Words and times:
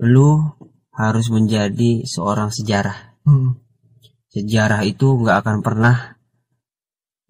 lu 0.00 0.56
harus 0.96 1.28
menjadi 1.28 2.04
seorang 2.08 2.48
sejarah. 2.48 3.20
Hmm. 3.24 3.60
Sejarah 4.32 4.84
itu 4.88 5.06
nggak 5.20 5.36
akan 5.44 5.56
pernah 5.60 6.16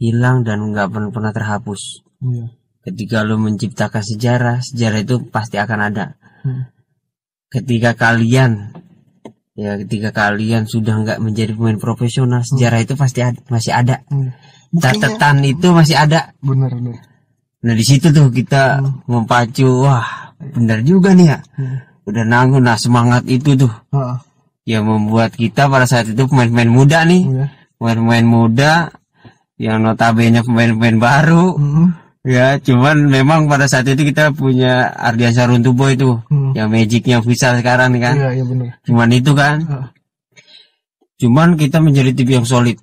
hilang 0.00 0.46
dan 0.46 0.70
nggak 0.70 0.86
akan 0.90 1.04
pernah 1.10 1.34
terhapus. 1.34 2.06
Iya. 2.22 2.46
Ketika 2.80 3.26
lu 3.26 3.36
menciptakan 3.36 4.00
sejarah, 4.00 4.56
sejarah 4.64 4.98
itu 5.04 5.16
pasti 5.28 5.60
akan 5.60 5.78
ada. 5.92 6.16
Hmm. 6.46 6.70
Ketika 7.50 7.98
kalian 7.98 8.72
ya 9.58 9.76
ketika 9.76 10.14
kalian 10.14 10.64
sudah 10.64 10.96
nggak 11.04 11.18
menjadi 11.20 11.52
pemain 11.52 11.76
profesional, 11.76 12.40
sejarah 12.46 12.80
itu 12.80 12.94
pasti 12.96 13.20
ada, 13.20 13.40
masih 13.52 13.74
ada. 13.74 14.00
Hmm. 14.08 14.32
Catatan 14.70 15.42
itu 15.44 15.68
masih 15.74 15.98
ada. 15.98 16.32
bener 16.40 16.70
bener. 16.72 16.96
Nah 17.60 17.74
di 17.76 17.84
situ 17.84 18.08
tuh 18.08 18.32
kita 18.32 18.80
memacu, 19.04 19.84
wah 19.84 20.32
benar 20.40 20.80
juga 20.80 21.12
nih 21.12 21.26
ya. 21.28 21.38
Hmm. 21.58 21.89
Udah 22.10 22.24
nanggung, 22.26 22.66
nah 22.66 22.74
semangat 22.74 23.22
itu 23.30 23.54
tuh 23.54 23.70
Heeh. 23.94 24.16
yang 24.66 24.82
membuat 24.82 25.30
kita 25.32 25.70
pada 25.70 25.86
saat 25.86 26.10
itu 26.10 26.26
pemain-pemain 26.26 26.66
muda 26.66 27.06
nih, 27.06 27.22
Iya. 27.22 27.46
pemain-pemain 27.78 28.26
muda 28.26 28.72
yang 29.56 29.78
notabene 29.80 30.42
pemain-pemain 30.42 30.98
baru, 30.98 31.54
Hmm. 31.54 31.88
ya 32.26 32.58
cuman 32.58 33.06
memang 33.06 33.46
pada 33.46 33.70
saat 33.70 33.86
itu 33.86 34.02
kita 34.02 34.34
punya 34.34 34.90
Ardiansyah 34.90 35.54
Runtubo 35.54 35.86
itu, 35.86 36.18
Hmm. 36.26 36.50
yang 36.58 36.66
magicnya 36.66 37.22
bisa 37.22 37.54
sekarang 37.54 37.94
nih 37.94 38.02
kan, 38.02 38.14
Iya 38.18 38.28
iya 38.34 38.44
bener. 38.44 38.66
cuman 38.82 39.08
itu 39.14 39.30
kan, 39.32 39.56
Heeh. 39.62 39.86
cuman 41.20 41.54
kita 41.54 41.78
menjadi 41.78 42.10
tim 42.16 42.42
yang 42.42 42.46
solid. 42.48 42.74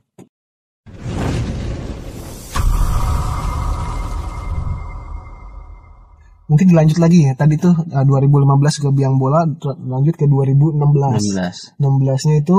Mungkin 6.48 6.66
dilanjut 6.72 6.98
lagi 6.98 7.28
ya. 7.28 7.36
Tadi 7.36 7.56
tuh 7.56 7.76
eh, 7.76 8.04
2015 8.04 8.84
ke 8.84 8.88
biang 8.92 9.20
bola, 9.20 9.44
lanjut 9.84 10.16
ke 10.16 10.26
2016. 10.26 10.80
16 10.80 11.76
16-nya 11.78 12.36
itu 12.40 12.56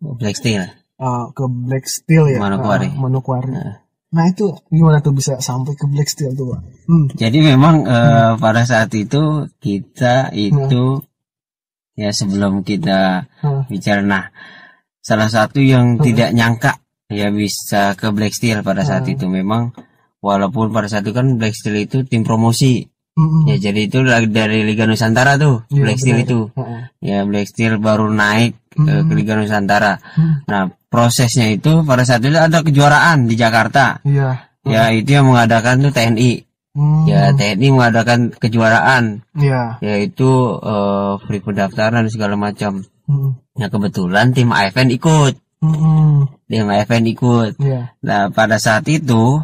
Black 0.00 0.36
Steel. 0.36 0.64
eh, 0.96 1.24
ke 1.30 1.44
Black 1.44 1.84
Steel 1.84 2.24
ya. 2.32 2.38
Manokwari. 2.40 2.88
Eh, 2.88 2.96
Manokwari. 2.96 3.52
Nah. 3.52 3.76
Nah 4.06 4.24
itu 4.30 4.48
gimana 4.70 5.04
tuh 5.04 5.12
bisa 5.12 5.36
sampai 5.38 5.76
ke 5.76 5.84
Black 5.84 6.08
Steel 6.08 6.32
tuh 6.32 6.56
Pak? 6.56 6.60
Hmm. 6.88 7.06
Jadi 7.12 7.38
memang 7.44 7.84
eh, 7.84 8.32
pada 8.40 8.64
saat 8.64 8.88
itu 8.96 9.44
kita 9.60 10.32
itu 10.32 11.04
ya 11.92 12.08
sebelum 12.12 12.60
kita 12.60 13.28
Hmm. 13.44 13.64
bicara 13.68 14.00
nah 14.00 14.24
salah 15.00 15.28
satu 15.28 15.60
yang 15.60 15.96
tidak 15.96 16.32
nyangka 16.32 16.80
ya 17.08 17.28
bisa 17.30 17.92
ke 17.96 18.08
Black 18.10 18.32
Steel 18.32 18.60
pada 18.60 18.82
saat 18.82 19.04
itu 19.06 19.28
memang 19.28 19.70
walaupun 20.18 20.72
pada 20.72 20.88
saat 20.88 21.04
itu 21.04 21.12
kan 21.12 21.36
Black 21.36 21.52
Steel 21.52 21.76
itu 21.78 22.02
tim 22.02 22.20
promosi 22.20 22.84
Hmm. 23.16 23.48
ya 23.48 23.56
jadi 23.56 23.80
itu 23.88 24.04
dari 24.28 24.60
Liga 24.62 24.84
Nusantara 24.84 25.40
tuh 25.40 25.64
Iya, 25.72 25.82
Black 25.88 25.98
Steel 25.98 26.16
benar. 26.20 26.26
itu 26.28 26.38
Heeh. 26.52 26.80
ya 27.00 27.18
Black 27.24 27.46
Steel 27.48 27.74
baru 27.80 28.12
naik 28.12 28.52
eh, 28.76 29.02
ke 29.02 29.12
Liga 29.16 29.34
Nusantara 29.34 29.96
Hmm. 30.12 30.44
nah 30.44 30.62
prosesnya 30.86 31.48
itu 31.48 31.80
pada 31.82 32.04
saat 32.04 32.20
itu 32.20 32.36
ada 32.36 32.60
kejuaraan 32.60 33.24
di 33.24 33.32
Jakarta 33.34 34.04
Iya. 34.04 34.44
ya 34.62 34.92
itu 34.92 35.10
yang 35.10 35.26
mengadakan 35.26 35.80
tuh 35.80 35.90
TNI 35.90 36.44
Hmm. 36.76 37.08
ya 37.08 37.32
TNI 37.32 37.72
mengadakan 37.72 38.36
kejuaraan 38.36 39.24
Iya. 39.32 39.80
yaitu 39.80 40.28
eh, 40.60 41.12
free 41.24 41.40
pendaftaran 41.40 42.04
dan 42.04 42.12
segala 42.12 42.36
macam. 42.36 42.84
Hmm. 43.08 43.32
Nah 43.56 43.68
kebetulan 43.70 44.36
tim 44.36 44.52
AFN 44.52 44.92
ikut, 44.92 45.40
Hmm. 45.64 46.28
tim 46.44 46.68
AFN 46.68 47.08
ikut. 47.08 47.56
Iya. 47.56 47.96
Nah 48.04 48.28
pada 48.28 48.60
saat 48.60 48.84
itu 48.86 49.40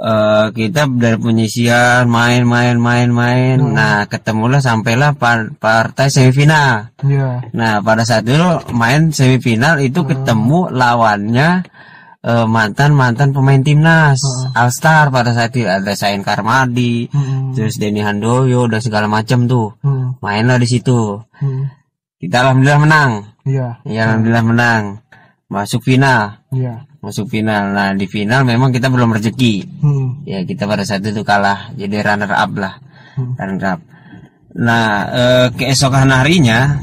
eh, 0.00 0.46
kita 0.50 0.88
dari 0.88 1.20
penyisian 1.20 2.08
main 2.08 2.48
main 2.48 2.80
main 2.80 3.08
main. 3.12 3.56
Nah 3.60 4.08
ketemulah 4.08 4.58
sampailah 4.58 5.12
par- 5.14 5.52
partai 5.60 6.08
semifinal. 6.08 6.88
Iya. 7.04 7.52
Nah 7.52 7.84
pada 7.84 8.02
saat 8.02 8.24
itu 8.24 8.40
main 8.72 9.12
semifinal 9.12 9.76
itu 9.78 10.00
ketemu 10.02 10.72
lawannya 10.72 11.68
mantan 12.44 12.92
mantan 12.92 13.32
pemain 13.32 13.64
timnas 13.64 14.20
All 14.52 14.68
Star 14.68 15.08
pada 15.08 15.32
saat 15.32 15.56
itu 15.56 15.64
ada 15.64 15.96
Sain 15.96 16.20
Karmadi, 16.20 17.08
Hmm. 17.08 17.56
terus 17.56 17.80
Denny 17.80 18.04
Handoyo 18.04 18.68
dan 18.68 18.84
segala 18.84 19.08
macam 19.08 19.48
tuh 19.48 19.72
Hmm. 19.80 20.20
mainlah 20.20 20.60
di 20.60 20.68
situ. 20.68 21.16
Hmm. 21.40 21.72
Kita 22.20 22.44
alhamdulillah 22.44 22.76
menang. 22.84 23.10
Iya. 23.48 23.80
Ya 23.88 24.00
alhamdulillah 24.04 24.44
menang. 24.44 24.82
Masuk 25.48 25.80
final, 25.80 26.44
Iya. 26.52 26.84
Masuk 27.00 27.26
final. 27.32 27.72
Nah, 27.72 27.92
di 27.96 28.04
final 28.06 28.44
memang 28.44 28.70
kita 28.72 28.92
belum 28.92 29.16
rezeki. 29.16 29.80
Hmm. 29.80 30.06
Ya, 30.28 30.44
kita 30.44 30.68
pada 30.68 30.84
saat 30.84 31.04
itu 31.04 31.24
kalah 31.24 31.72
jadi 31.76 32.04
runner 32.04 32.32
up 32.32 32.52
lah. 32.56 32.74
Hmm. 33.16 33.34
Runner 33.36 33.64
up. 33.76 33.80
Nah, 34.56 34.84
eh, 35.10 35.46
keesokan 35.56 36.10
harinya 36.12 36.80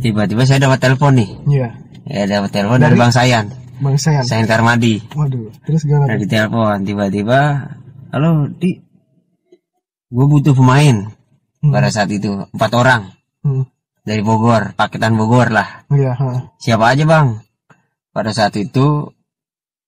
tiba-tiba 0.00 0.44
saya 0.48 0.64
dapat 0.64 0.78
telepon 0.80 1.18
nih. 1.18 1.30
Iya. 1.48 1.68
Ya, 2.06 2.22
dapat 2.38 2.50
telepon 2.54 2.78
dari, 2.78 2.94
Bang 2.94 3.10
Sayan, 3.10 3.50
Bang 3.82 3.98
Sayan. 3.98 4.22
Sayan 4.22 4.46
Karmadi. 4.46 5.02
Waduh. 5.10 5.50
Terus 5.66 5.82
gimana? 5.82 6.14
Di 6.14 6.30
telepon 6.30 6.86
tiba-tiba, 6.86 7.66
"Halo, 8.14 8.46
Di. 8.54 8.78
Gue 10.06 10.26
butuh 10.30 10.54
pemain." 10.54 11.10
Pada 11.66 11.90
saat 11.90 12.06
itu 12.14 12.30
empat 12.54 12.72
orang 12.78 13.10
Hmm. 13.42 13.66
dari 14.06 14.22
Bogor, 14.22 14.78
paketan 14.78 15.18
Bogor 15.18 15.50
lah. 15.50 15.82
Iya. 15.90 16.14
Siapa 16.62 16.94
aja 16.94 17.02
bang? 17.02 17.42
Pada 18.14 18.30
saat 18.30 18.54
itu 18.54 19.10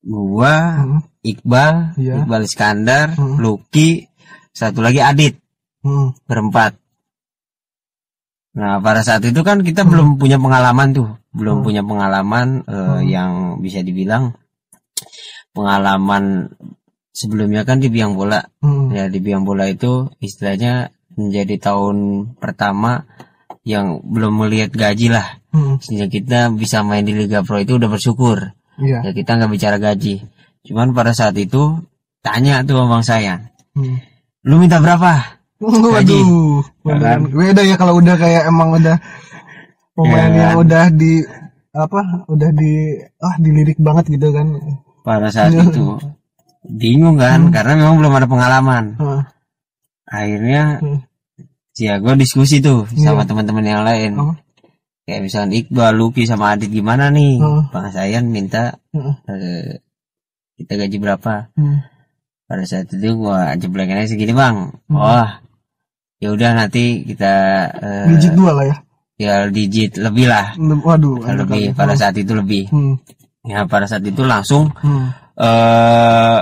gua, 0.09 0.55
Hmm. 0.81 1.01
Iqbal, 1.21 2.01
Iya. 2.01 2.25
Iqbal 2.25 2.43
Iskandar, 2.49 3.13
Hmm. 3.13 3.37
Lucky, 3.37 4.09
satu 4.57 4.81
lagi 4.81 5.05
Adit, 5.05 5.37
Hmm. 5.85 6.17
berempat. 6.25 6.81
Nah 8.59 8.81
pada 8.83 9.05
saat 9.05 9.23
itu 9.23 9.39
kan 9.47 9.63
kita 9.63 9.87
belum 9.87 10.19
punya 10.19 10.41
pengalaman 10.41 10.91
tuh, 10.91 11.09
belum 11.37 11.63
punya 11.63 11.85
pengalaman 11.85 12.67
eh, 12.67 13.01
yang 13.07 13.61
bisa 13.63 13.85
dibilang 13.87 14.35
pengalaman 15.55 16.51
sebelumnya 17.15 17.63
kan 17.63 17.79
di 17.79 17.87
biang 17.93 18.19
bola. 18.19 18.43
Hmm. 18.59 18.91
Ya 18.91 19.07
di 19.07 19.23
biang 19.23 19.47
bola 19.47 19.69
itu 19.71 20.11
istilahnya 20.19 20.91
menjadi 21.15 21.71
tahun 21.71 22.31
pertama 22.39 23.07
yang 23.63 24.01
belum 24.03 24.47
melihat 24.47 24.75
gaji 24.75 25.13
lah. 25.13 25.39
Hmm. 25.55 25.79
Sehingga 25.79 26.11
kita 26.11 26.51
bisa 26.55 26.83
main 26.83 27.07
di 27.07 27.15
Liga 27.15 27.45
Pro 27.47 27.61
itu 27.63 27.79
udah 27.79 27.91
bersyukur. 27.91 28.58
Iya. 28.79 28.99
Ya 29.03 29.11
kita 29.13 29.37
nggak 29.37 29.51
bicara 29.51 29.77
gaji. 29.77 30.23
Cuman 30.65 30.91
pada 30.93 31.11
saat 31.11 31.35
itu 31.35 31.79
tanya 32.21 32.63
tuh 32.63 32.79
sama 32.79 32.99
Bang 32.99 33.05
Sayan, 33.05 33.41
Hmm. 33.75 33.99
lu 34.43 34.59
minta 34.59 34.79
berapa? 34.79 35.39
Waduh, 35.59 36.63
kan? 36.87 37.19
beda 37.31 37.63
ya 37.63 37.75
kalau 37.75 37.99
udah 37.99 38.15
kayak 38.15 38.47
emang 38.47 38.75
udah 38.75 38.95
pemain 39.93 40.31
Ya 40.31 40.47
yang 40.47 40.51
kan? 40.55 40.63
udah 40.63 40.85
di 40.91 41.13
apa, 41.75 42.01
udah 42.27 42.51
di 42.55 42.73
ah 43.19 43.35
dilirik 43.39 43.79
banget 43.79 44.15
gitu 44.15 44.31
kan. 44.31 44.47
Pada 45.03 45.27
saat 45.31 45.51
Iya. 45.51 45.67
itu 45.67 45.99
bingung 46.69 47.19
Hmm. 47.19 47.25
kan, 47.27 47.41
karena 47.51 47.73
memang 47.75 47.97
belum 47.99 48.13
ada 48.15 48.27
pengalaman. 48.27 48.85
Hah. 48.99 49.23
Akhirnya 50.07 50.79
Hmm. 50.79 50.99
ya 51.75 51.99
gue 51.99 52.15
diskusi 52.15 52.59
tuh 52.59 52.87
sama 52.95 53.23
Iya. 53.23 53.29
teman-teman 53.29 53.65
yang 53.65 53.83
lain. 53.83 54.13
Oh. 54.19 54.35
Kayak 55.09 55.25
misalnya 55.25 55.57
Iqbal, 55.57 55.97
Luki 55.97 56.29
sama 56.29 56.53
Adit 56.53 56.69
gimana 56.69 57.09
nih? 57.09 57.41
Hmm. 57.41 57.73
Bang 57.73 57.89
Sayan 57.89 58.29
minta 58.29 58.77
Heeh. 58.93 59.15
eh, 59.25 59.73
kita 60.61 60.77
gaji 60.77 60.97
berapa? 61.01 61.49
Hmm. 61.57 61.81
Pada 62.45 62.65
saat 62.69 62.93
itu 62.93 63.17
gua 63.17 63.57
jeblekannya 63.57 64.05
segini 64.05 64.37
bang. 64.37 64.69
Hmm. 64.85 64.97
Oh, 65.01 65.29
ya 66.21 66.29
udah 66.29 66.53
nanti 66.53 67.09
kita 67.09 67.33
eh, 67.73 68.07
Digit 68.13 68.37
dua 68.37 68.53
lah 68.53 68.65
ya. 68.69 68.77
ya 69.17 69.33
digit 69.49 69.97
lebih 69.97 70.29
lah. 70.29 70.53
Waduh, 70.61 71.25
lebih 71.25 71.73
pada 71.73 71.97
saat 71.97 72.13
itu 72.13 72.37
lebih 72.37 72.69
Hmm. 72.69 73.01
ya 73.49 73.65
pada 73.65 73.89
saat 73.89 74.05
itu 74.05 74.21
langsung 74.29 74.69
Hmm. 74.77 75.09
eh 75.41 76.39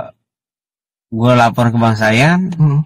gue 1.07 1.33
lapor 1.39 1.71
ke 1.71 1.79
bang 1.79 1.95
Sayan 1.95 2.51
Hmm. 2.51 2.83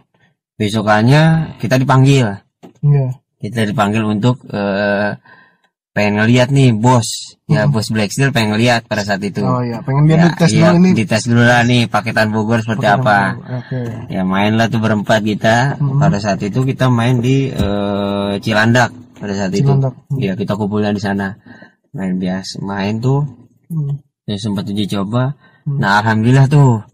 besokannya 0.55 1.57
kita 1.57 1.81
dipanggil 1.81 2.37
Iya. 2.85 3.17
kita 3.41 3.65
dipanggil 3.65 4.05
untuk 4.05 4.45
eh 4.53 5.17
pengen 5.91 6.13
ngeliat 6.17 6.49
nih 6.49 6.71
bos 6.73 7.35
ya 7.45 7.67
bos 7.67 7.91
Black 7.91 8.09
Steel 8.09 8.31
pengen 8.31 8.55
ngeliat 8.55 8.87
pada 8.87 9.03
saat 9.03 9.19
itu 9.21 9.41
Hmm. 9.41 9.51
Oh 9.51 9.61
iya, 9.61 9.79
pengen 9.81 10.07
dia 10.07 10.17
ya, 10.17 10.29
tes 10.33 10.51
iya, 10.51 10.71
dulu 10.71 10.79
ini. 10.81 10.91
dites 10.95 11.23
dulu 11.25 11.43
lah 11.43 11.61
nih 11.63 11.83
paketan 11.87 12.31
Bogor 12.31 12.61
seperti 12.61 12.87
apa 12.87 13.35
Oke. 13.59 13.81
ya 14.09 14.23
main 14.23 14.55
lah 14.55 14.67
tuh 14.67 14.79
berempat 14.79 15.21
kita 15.21 15.75
Hmm. 15.75 15.99
pada 15.99 16.17
saat 16.17 16.39
itu 16.41 16.63
kita 16.63 16.87
main 16.87 17.19
di 17.19 17.49
eh, 17.49 18.33
Cilandak 18.39 18.91
pada 19.17 19.35
saat 19.35 19.51
Cilandak. 19.51 19.95
itu 20.09 20.23
ya 20.23 20.33
kita 20.35 20.55
kumpulnya 20.55 20.91
di 20.91 20.99
sana 20.99 21.35
main 21.91 22.15
biasa 22.17 22.61
main 22.61 22.99
tuh 22.99 23.27
Hmm. 23.67 23.99
ya 24.25 24.37
sempat 24.37 24.65
uji 24.65 24.87
coba 24.87 25.35
nah 25.67 25.99
alhamdulillah 25.99 26.47
tuh 26.47 26.87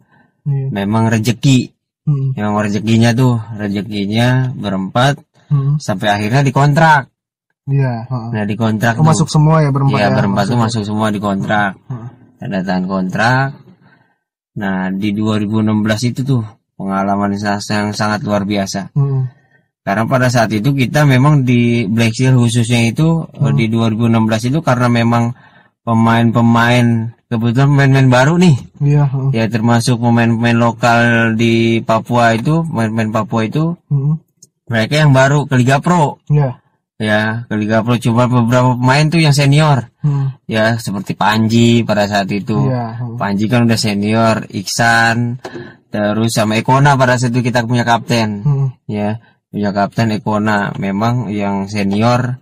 Iya. 0.42 0.72
memang 0.75 1.10
rezeki 1.10 1.75
Hmm. 2.02 2.32
memang 2.32 2.62
rezekinya 2.62 3.10
tuh 3.12 3.34
rezekinya 3.52 4.28
berempat 4.52 5.20
Hmm. 5.46 5.76
sampai 5.76 6.08
akhirnya 6.08 6.40
dikontrak 6.40 7.10
Iya, 7.66 8.06
heeh. 8.06 8.28
nah 8.30 8.44
dikontrak 8.46 8.94
Oh, 8.94 9.02
tuh 9.02 9.06
masuk 9.10 9.28
semua 9.28 9.58
ya 9.58 9.74
berempat 9.74 9.98
ya 9.98 10.06
ya. 10.06 10.14
berempat 10.14 10.44
tuh 10.46 10.58
masuk 10.58 10.82
semua 10.86 11.10
di 11.10 11.18
kontrak 11.18 11.74
Heeh. 11.90 12.08
tanda 12.38 12.60
tangan 12.62 12.86
kontrak 12.86 13.48
nah 14.54 14.86
di 14.88 15.10
2016 15.10 15.66
itu 16.06 16.20
tuh 16.22 16.42
pengalaman 16.78 17.34
yang 17.34 17.90
sangat 17.90 18.22
luar 18.22 18.46
biasa 18.46 18.94
Hmm. 18.94 19.26
karena 19.82 20.06
pada 20.06 20.30
saat 20.30 20.48
itu 20.50 20.70
kita 20.72 21.02
memang 21.04 21.42
di 21.42 21.84
Black 21.86 22.14
Seal 22.14 22.34
khususnya 22.34 22.86
itu 22.86 23.26
eh, 23.34 23.52
di 23.52 23.66
2016 23.66 24.14
itu 24.46 24.62
karena 24.62 24.86
memang 24.86 25.34
pemain-pemain 25.82 26.86
kebetulan 27.26 27.66
pemain-pemain 27.68 28.08
baru 28.08 28.34
nih 28.38 28.56
Iya. 28.78 29.04
heeh. 29.06 29.28
ya 29.34 29.44
termasuk 29.46 29.98
pemain-pemain 29.98 30.54
lokal 30.54 31.00
di 31.34 31.80
Papua 31.80 32.30
itu 32.32 32.62
pemain-pemain 32.62 33.10
Papua 33.12 33.42
itu 33.42 33.74
Hmm. 33.86 34.22
mereka 34.66 35.02
yang 35.02 35.10
baru 35.10 35.46
ke 35.46 35.54
Liga 35.56 35.78
Pro 35.78 36.22
Iya. 36.28 36.62
Ya 36.96 37.44
ke 37.44 37.54
Liga 37.54 37.84
Pro 37.84 37.96
cuma 37.96 38.25
beberapa 38.25 38.72
pemain 38.72 39.04
tuh 39.06 39.20
yang 39.20 39.32
senior 39.32 39.93
Hmm. 40.00 40.32
ya 40.46 40.78
seperti 40.78 41.12
Panji 41.12 41.82
pada 41.82 42.06
saat 42.06 42.31
itu 42.31 42.56
Iya. 42.70 42.96
heeh. 42.96 43.16
Panji 43.19 43.44
kan 43.46 43.66
udah 43.66 43.76
senior 43.76 44.46
Iksan 44.48 45.37
terus 45.90 46.32
sama 46.32 46.56
Ekona 46.56 46.94
pada 46.94 47.19
saat 47.19 47.34
itu 47.34 47.43
kita 47.43 47.66
punya 47.66 47.82
kapten 47.82 48.40
Hmm. 48.40 48.69
ya 48.88 49.20
punya 49.50 49.70
kapten 49.70 50.14
Ekona 50.14 50.72
memang 50.76 51.28
yang 51.28 51.69
senior 51.69 52.40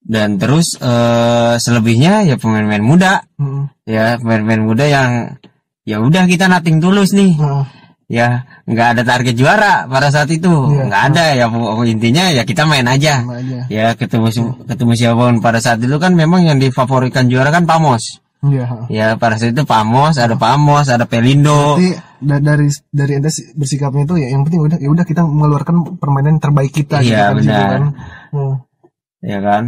dan 0.00 0.36
terus 0.36 0.74
eh, 0.76 1.54
selebihnya 1.56 2.26
ya 2.26 2.36
pemain-pemain 2.36 2.84
muda 2.84 3.12
Hmm. 3.40 3.72
ya 3.86 4.18
pemain-pemain 4.18 4.64
muda 4.64 4.84
yang 4.84 5.10
ya 5.86 5.96
udah 5.96 6.28
kita 6.28 6.44
nating 6.44 6.76
tulus 6.76 7.16
nih 7.16 7.40
Heeh. 7.40 7.64
Ya 8.10 8.42
nggak 8.66 8.86
ada 8.98 9.02
target 9.06 9.38
juara 9.38 9.86
pada 9.86 10.10
saat 10.10 10.26
itu 10.28 10.50
Iya. 10.50 10.82
nggak 10.90 11.02
ada 11.14 11.24
ya 11.38 11.46
intinya 11.86 12.26
ya 12.34 12.42
kita 12.42 12.66
main 12.66 12.82
aja 12.84 13.22
Sama 13.22 13.38
aja. 13.38 13.58
ya 13.70 13.94
ketemu 13.94 14.26
si- 14.34 14.54
ketemu 14.66 14.92
siapa 14.98 15.14
pun 15.14 15.38
pada 15.38 15.62
saat 15.62 15.78
itu 15.78 15.94
kan 15.96 16.18
memang 16.18 16.42
yang 16.42 16.58
difavoritkan 16.58 17.30
juara 17.30 17.54
kan 17.54 17.70
Pamos 17.70 18.18
Iya. 18.42 18.66
heeh. 18.66 18.84
ya 18.90 19.06
pada 19.14 19.38
saat 19.38 19.54
itu 19.54 19.62
Pamos 19.62 20.18
ada 20.18 20.34
Pamos 20.34 20.90
ada 20.90 21.06
Pelindo 21.06 21.78
da- 22.18 22.42
dari 22.42 22.66
dari 22.90 23.14
si- 23.30 23.46
bersikapnya 23.54 24.02
itu 24.02 24.14
ya 24.18 24.34
yang 24.34 24.42
penting 24.42 24.58
udah 24.66 24.78
ya 24.82 24.88
udah 24.90 25.04
kita 25.06 25.22
mengeluarkan 25.22 25.76
permainan 25.96 26.42
terbaik 26.42 26.74
kita 26.74 26.98
Iya, 27.00 27.30
kan, 27.30 27.38
di 27.38 27.42
situ 27.46 27.54
benar. 27.54 27.70
kan. 27.70 27.84
Hmm. 28.34 28.54
ya 29.22 29.38
kan 29.38 29.64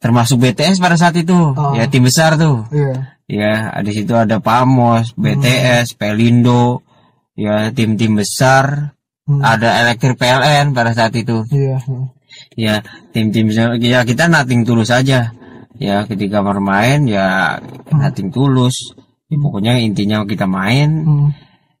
termasuk 0.00 0.36
BTS 0.36 0.76
pada 0.78 0.96
saat 0.96 1.16
itu 1.16 1.32
Oh. 1.32 1.72
ya 1.72 1.88
tim 1.88 2.04
besar 2.04 2.36
tuh 2.36 2.68
Iya. 2.68 3.08
ya 3.24 3.52
di 3.80 3.92
situ 3.94 4.12
ada 4.12 4.36
Pamos 4.36 5.16
BTS 5.16 5.96
Pelindo 5.96 6.84
ya 7.34 7.70
tim-tim 7.70 8.14
besar 8.16 8.94
Hmm. 9.24 9.40
ada 9.40 9.80
Elektrik 9.80 10.20
PLN 10.20 10.76
pada 10.76 10.92
saat 10.92 11.16
itu. 11.16 11.40
Heeh. 11.48 11.80
ya 12.60 12.84
tim-tim 13.08 13.48
ya 13.80 14.04
kita 14.04 14.28
nating 14.28 14.68
tulus 14.68 14.92
aja. 14.92 15.32
Ya 15.80 16.04
ketika 16.04 16.44
bermain 16.44 17.08
ya 17.08 17.56
nating 17.88 18.28
tulus. 18.28 18.92
Ya, 19.32 19.40
pokoknya 19.40 19.80
intinya 19.80 20.28
kita 20.28 20.44
main. 20.44 21.08
Hmm. 21.08 21.28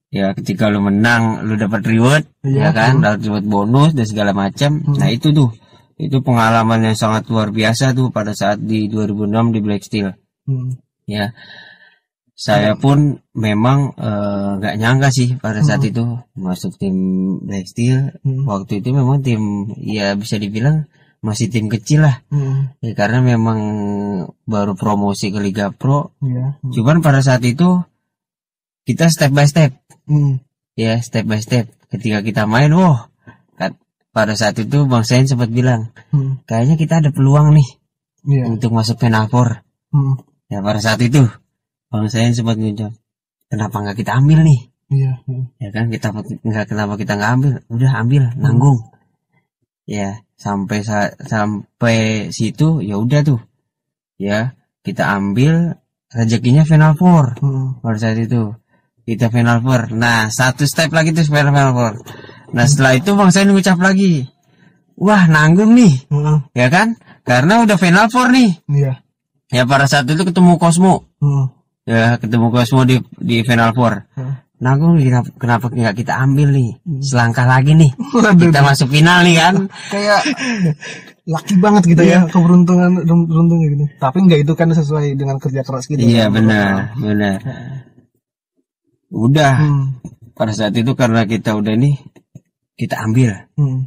ya 0.08 0.32
ketika 0.32 0.72
lu 0.72 0.80
menang 0.80 1.44
lu 1.44 1.58
dapat 1.60 1.84
reward 1.84 2.24
Iya, 2.48 2.64
ya 2.64 2.68
kan? 2.72 3.04
dapat 3.04 3.20
reward 3.28 3.44
bonus 3.44 3.90
dan 3.92 4.06
segala 4.08 4.32
macam. 4.32 4.80
Nah 4.96 5.12
itu 5.12 5.28
tuh. 5.28 5.52
Itu 6.00 6.24
pengalaman 6.24 6.80
yang 6.80 6.96
sangat 6.96 7.28
luar 7.28 7.52
biasa 7.52 7.92
tuh 7.92 8.08
pada 8.08 8.32
saat 8.32 8.56
di 8.56 8.88
2006 8.88 9.52
di 9.52 9.60
Black 9.60 9.84
Steel. 9.84 10.08
Hmm. 10.48 10.80
ya 11.04 11.28
saya 12.34 12.74
pun 12.74 13.22
memang 13.32 13.94
eh, 13.94 14.48
nggak 14.58 14.74
nyangka 14.76 15.08
sih 15.10 15.38
pada 15.38 15.62
saat 15.62 15.86
itu 15.86 16.02
masuk 16.34 16.74
tim 16.76 16.94
Black 17.46 17.70
Steel 17.70 18.10
Hmm. 18.26 18.42
waktu 18.44 18.82
itu 18.82 18.90
memang 18.90 19.22
tim 19.22 19.40
ya 19.78 20.18
bisa 20.18 20.34
dibilang 20.36 20.90
masih 21.22 21.48
tim 21.48 21.70
kecil 21.70 22.04
lah 22.04 22.20
Hmm. 22.28 22.74
ya, 22.82 22.92
karena 22.92 23.22
memang 23.22 23.58
baru 24.44 24.74
promosi 24.74 25.30
ke 25.30 25.38
Liga 25.38 25.70
Pro 25.70 26.10
Iya. 26.20 26.58
Hmm. 26.58 26.72
cuman 26.74 26.96
pada 27.00 27.22
saat 27.22 27.40
itu 27.46 27.80
kita 28.84 29.08
step 29.08 29.30
by 29.30 29.46
step 29.46 29.70
Hmm. 30.04 30.42
ya 30.74 30.98
step 31.00 31.24
by 31.24 31.38
step 31.40 31.70
ketika 31.88 32.20
kita 32.20 32.42
main 32.44 32.74
wah 32.74 33.08
kat- 33.54 33.78
pada 34.10 34.34
saat 34.34 34.58
itu 34.58 34.84
Bang 34.84 35.06
Sain 35.06 35.24
sempat 35.24 35.48
bilang 35.48 35.94
Hmm. 36.10 36.42
kayaknya 36.44 36.74
kita 36.74 36.98
ada 36.98 37.14
peluang 37.14 37.54
nih 37.54 37.68
Iya. 38.26 38.50
untuk 38.50 38.74
masuk 38.74 38.98
Four 39.30 39.62
Hmm. 39.94 40.18
ya 40.50 40.58
pada 40.60 40.82
saat 40.82 40.98
itu 40.98 41.24
Bang 41.94 42.10
Sain 42.10 42.34
sempat 42.34 42.58
ngucap 42.58 42.90
kenapa 43.46 43.76
nggak 43.78 44.02
kita 44.02 44.18
ambil 44.18 44.42
nih? 44.42 44.60
Iya. 44.90 45.12
Ya 45.62 45.68
kan 45.70 45.94
kita 45.94 46.10
nggak 46.10 46.66
kenapa 46.66 46.98
kita 46.98 47.14
nggak 47.14 47.30
ambil? 47.38 47.52
Udah 47.70 47.90
ambil 48.02 48.22
nanggung. 48.34 48.82
Ya 49.86 50.18
sampai 50.34 50.82
sa- 50.82 51.14
sampai 51.14 52.28
situ 52.34 52.82
ya 52.82 52.98
udah 52.98 53.22
tuh. 53.22 53.38
Ya 54.18 54.58
kita 54.82 55.06
ambil 55.06 55.78
rezekinya 56.10 56.66
final 56.66 56.98
four. 56.98 57.38
Hmm. 57.38 57.78
pada 57.78 57.94
saat 57.94 58.18
itu 58.18 58.50
kita 59.06 59.30
final 59.30 59.62
four. 59.62 59.94
Nah 59.94 60.34
satu 60.34 60.66
step 60.66 60.90
lagi 60.90 61.14
tuh 61.14 61.22
final 61.30 61.54
final 61.54 61.74
four. 61.78 61.94
Nah 62.50 62.64
setelah 62.66 62.98
itu 62.98 63.14
bang 63.14 63.30
saya 63.30 63.46
ngucap 63.46 63.78
lagi 63.78 64.26
wah 64.98 65.30
nanggung 65.30 65.78
nih. 65.78 66.10
Hmm. 66.10 66.42
ya 66.58 66.66
kan? 66.74 66.98
Karena 67.22 67.62
udah 67.62 67.78
final 67.78 68.10
four 68.10 68.34
nih. 68.34 68.50
Iya. 68.66 68.98
ya 69.54 69.62
pada 69.62 69.86
saat 69.86 70.10
itu 70.10 70.26
ketemu 70.26 70.58
Cosmo. 70.58 71.06
Hmm. 71.22 71.54
Ya 71.84 72.16
ketemu 72.16 72.46
Cosmo 72.48 72.82
di 72.82 72.96
di 73.20 73.40
final 73.42 73.72
four 73.72 73.92
Hmm. 74.14 74.34
nanggung 74.56 74.96
nih, 74.96 75.10
kenapa 75.10 75.28
kenapa 75.36 75.64
nggak 75.68 75.96
kita 75.98 76.12
ambil 76.16 76.48
nih 76.48 76.70
selangkah 77.00 77.44
lagi 77.44 77.72
nih 77.74 77.92
kita 78.40 78.60
masuk 78.60 78.88
final 78.88 79.20
nih 79.20 79.36
kan 79.36 79.54
kayak 79.90 80.20
laki 81.24 81.54
banget 81.56 81.82
gitu 81.86 82.02
ya 82.02 82.24
keberuntungan 82.26 83.00
beruntungnya 83.26 83.68
gitu. 83.70 83.84
Tapi 83.96 84.16
enggak 84.20 84.40
itu 84.40 84.52
kan 84.52 84.68
sesuai 84.70 85.16
dengan 85.16 85.36
kerja 85.36 85.60
keras 85.60 85.84
kita. 85.84 86.00
iya 86.00 86.28
benar 86.28 86.92
benar 86.96 87.40
udah 89.10 89.52
Hmm. 89.54 89.84
pada 90.32 90.50
saat 90.50 90.72
itu 90.72 90.92
karena 90.92 91.22
kita 91.24 91.54
udah 91.54 91.74
nih 91.74 91.94
kita 92.74 92.98
ambil 93.00 93.30
Hmm. 93.54 93.86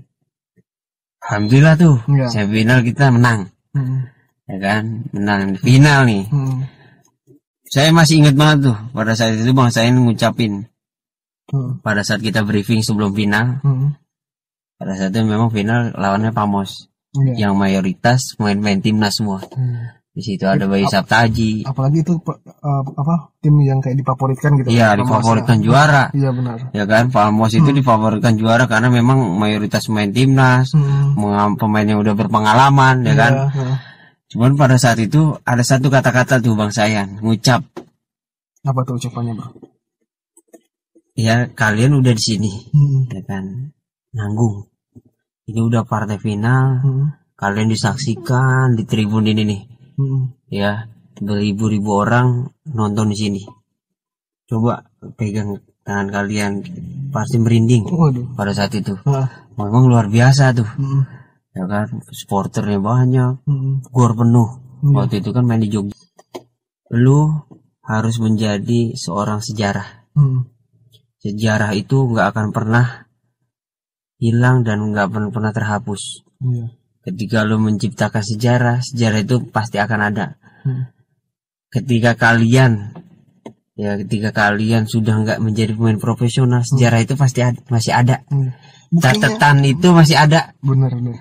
alhamdulillah 1.22 1.76
tuh 1.76 1.98
Iya. 2.06 2.28
semifinal 2.30 2.80
kita 2.82 3.10
menang 3.10 3.50
Hmm. 3.74 4.08
ya 4.46 4.58
kan 4.58 4.84
menang 5.10 5.42
di 5.52 5.60
final 5.60 6.06
nih 6.06 6.24
Hmm. 6.30 6.62
Saya 7.68 7.90
masih 7.92 8.22
ingat 8.22 8.36
banget 8.36 8.72
tuh 8.72 8.78
pada 8.92 9.12
saat 9.12 9.36
itu 9.36 9.52
bang 9.52 9.70
saya 9.70 9.90
ngucapin 9.92 10.66
Hmm. 11.48 11.80
pada 11.80 12.04
saat 12.04 12.20
kita 12.20 12.44
briefing 12.44 12.82
sebelum 12.82 13.12
final 13.12 13.64
Hmm. 13.64 13.96
pada 14.76 14.94
saat 14.94 15.10
itu 15.10 15.24
memang 15.24 15.48
final 15.48 15.96
lawannya 15.96 16.32
Pamos 16.32 16.92
Iya. 17.14 17.48
yang 17.48 17.54
mayoritas 17.56 18.36
main-main 18.36 18.78
timnas 18.78 19.16
semua 19.16 19.40
Hmm. 19.48 19.96
di 20.12 20.22
situ 20.22 20.44
ada 20.44 20.68
Bayu 20.68 20.84
Saptaji 20.86 21.64
Apalagi 21.64 22.04
itu 22.04 22.20
eh, 22.20 22.84
apa 22.94 23.32
tim 23.40 23.56
yang 23.62 23.80
kayak 23.80 23.96
difavoritkan 23.96 24.60
gitu. 24.60 24.68
iya 24.68 24.92
Pamos, 24.92 25.08
difavoritkan 25.08 25.58
ya. 25.58 25.64
juara 25.64 26.04
Iya 26.12 26.30
benar. 26.32 26.58
ya 26.74 26.84
kan 26.84 27.04
Pamos 27.08 27.52
itu 27.54 27.70
difavoritkan 27.72 28.34
juara 28.36 28.68
karena 28.68 28.92
memang 28.92 29.16
mayoritas 29.34 29.88
main 29.88 30.12
timnas 30.12 30.76
Hmm. 30.76 31.16
pemain 31.56 31.88
yang 31.88 32.04
udah 32.04 32.12
berpengalaman 32.14 33.08
ya 33.08 33.16
kan 33.16 33.34
Iya, 33.34 33.46
iya. 33.56 33.76
Cuman 34.28 34.56
pada 34.56 34.76
saat 34.76 35.00
itu 35.00 35.36
ada 35.42 35.62
satu 35.62 35.88
kata-kata 35.88 36.38
tuh 36.38 36.54
bang 36.54 36.70
Sayan 36.70 37.10
ngucap 37.20 37.64
Apa 38.62 38.84
tuh 38.84 39.00
ucapannya, 39.00 39.32
Bro? 39.32 39.48
ya 41.16 41.50
kalian 41.50 41.96
udah 41.96 42.12
di 42.12 42.22
sini 42.22 42.52
Hmm. 42.70 43.08
ya 43.10 43.22
kan 43.24 43.74
nanggung 44.12 44.68
ini 45.48 45.60
udah 45.60 45.82
partai 45.84 46.20
final 46.20 46.84
Hmm. 46.84 47.08
kalian 47.34 47.72
disaksikan 47.72 48.76
di 48.76 48.84
tribun 48.84 49.26
ini 49.26 49.44
nih 49.44 49.62
Hmm. 49.98 50.36
ya 50.52 50.86
beribu-ribu 51.18 51.90
orang 51.98 52.46
nonton 52.68 53.10
di 53.10 53.18
sini 53.18 53.42
coba 54.46 54.86
pegang 55.16 55.58
tangan 55.82 56.08
kalian 56.08 56.52
pasti 57.10 57.40
merinding 57.40 57.88
Waduh. 57.88 58.36
pada 58.36 58.52
saat 58.52 58.76
itu 58.76 58.94
Ah. 59.04 59.26
memang 59.56 59.88
luar 59.88 60.06
biasa 60.08 60.54
tuh 60.54 60.68
Hmm. 60.76 61.02
Ya 61.58 61.66
kan 61.66 61.88
supporternya 62.14 62.78
banyak 62.78 63.42
Hmm. 63.44 63.82
gor 63.90 64.14
penuh 64.14 64.62
Iya. 64.86 64.94
waktu 64.94 65.16
itu 65.26 65.30
kan 65.34 65.44
main 65.44 65.58
di 65.58 65.74
Jogja 65.74 65.98
lu 66.94 67.34
harus 67.82 68.16
menjadi 68.22 68.94
seorang 68.94 69.42
sejarah 69.42 70.06
Hmm. 70.14 70.46
sejarah 71.18 71.74
itu 71.74 71.98
nggak 71.98 72.28
akan 72.32 72.48
pernah 72.54 73.10
hilang 74.18 74.62
dan 74.62 74.82
nggak 74.94 75.10
akan 75.10 75.26
pernah 75.34 75.50
terhapus 75.50 76.22
Iya. 76.42 76.78
ketika 77.04 77.42
lu 77.42 77.58
menciptakan 77.58 78.22
sejarah 78.22 78.78
sejarah 78.86 79.20
itu 79.26 79.36
pasti 79.50 79.82
akan 79.82 80.00
ada 80.14 80.38
Hmm. 80.62 80.94
ketika 81.74 82.14
kalian 82.14 82.94
ya 83.74 83.94
ketika 84.02 84.34
kalian 84.34 84.86
sudah 84.86 85.22
nggak 85.22 85.40
menjadi 85.42 85.74
pemain 85.74 86.02
profesional 86.02 86.66
sejarah 86.66 86.98
itu 87.02 87.14
pasti 87.14 87.42
ada, 87.42 87.58
masih 87.70 87.94
ada 87.94 88.22
Hmm. 88.30 88.54
Buktinya- 88.88 89.20
catatan 89.38 89.58
itu 89.68 89.88
masih 89.92 90.16
ada 90.16 90.56
benar 90.64 90.92
benar. 90.96 91.18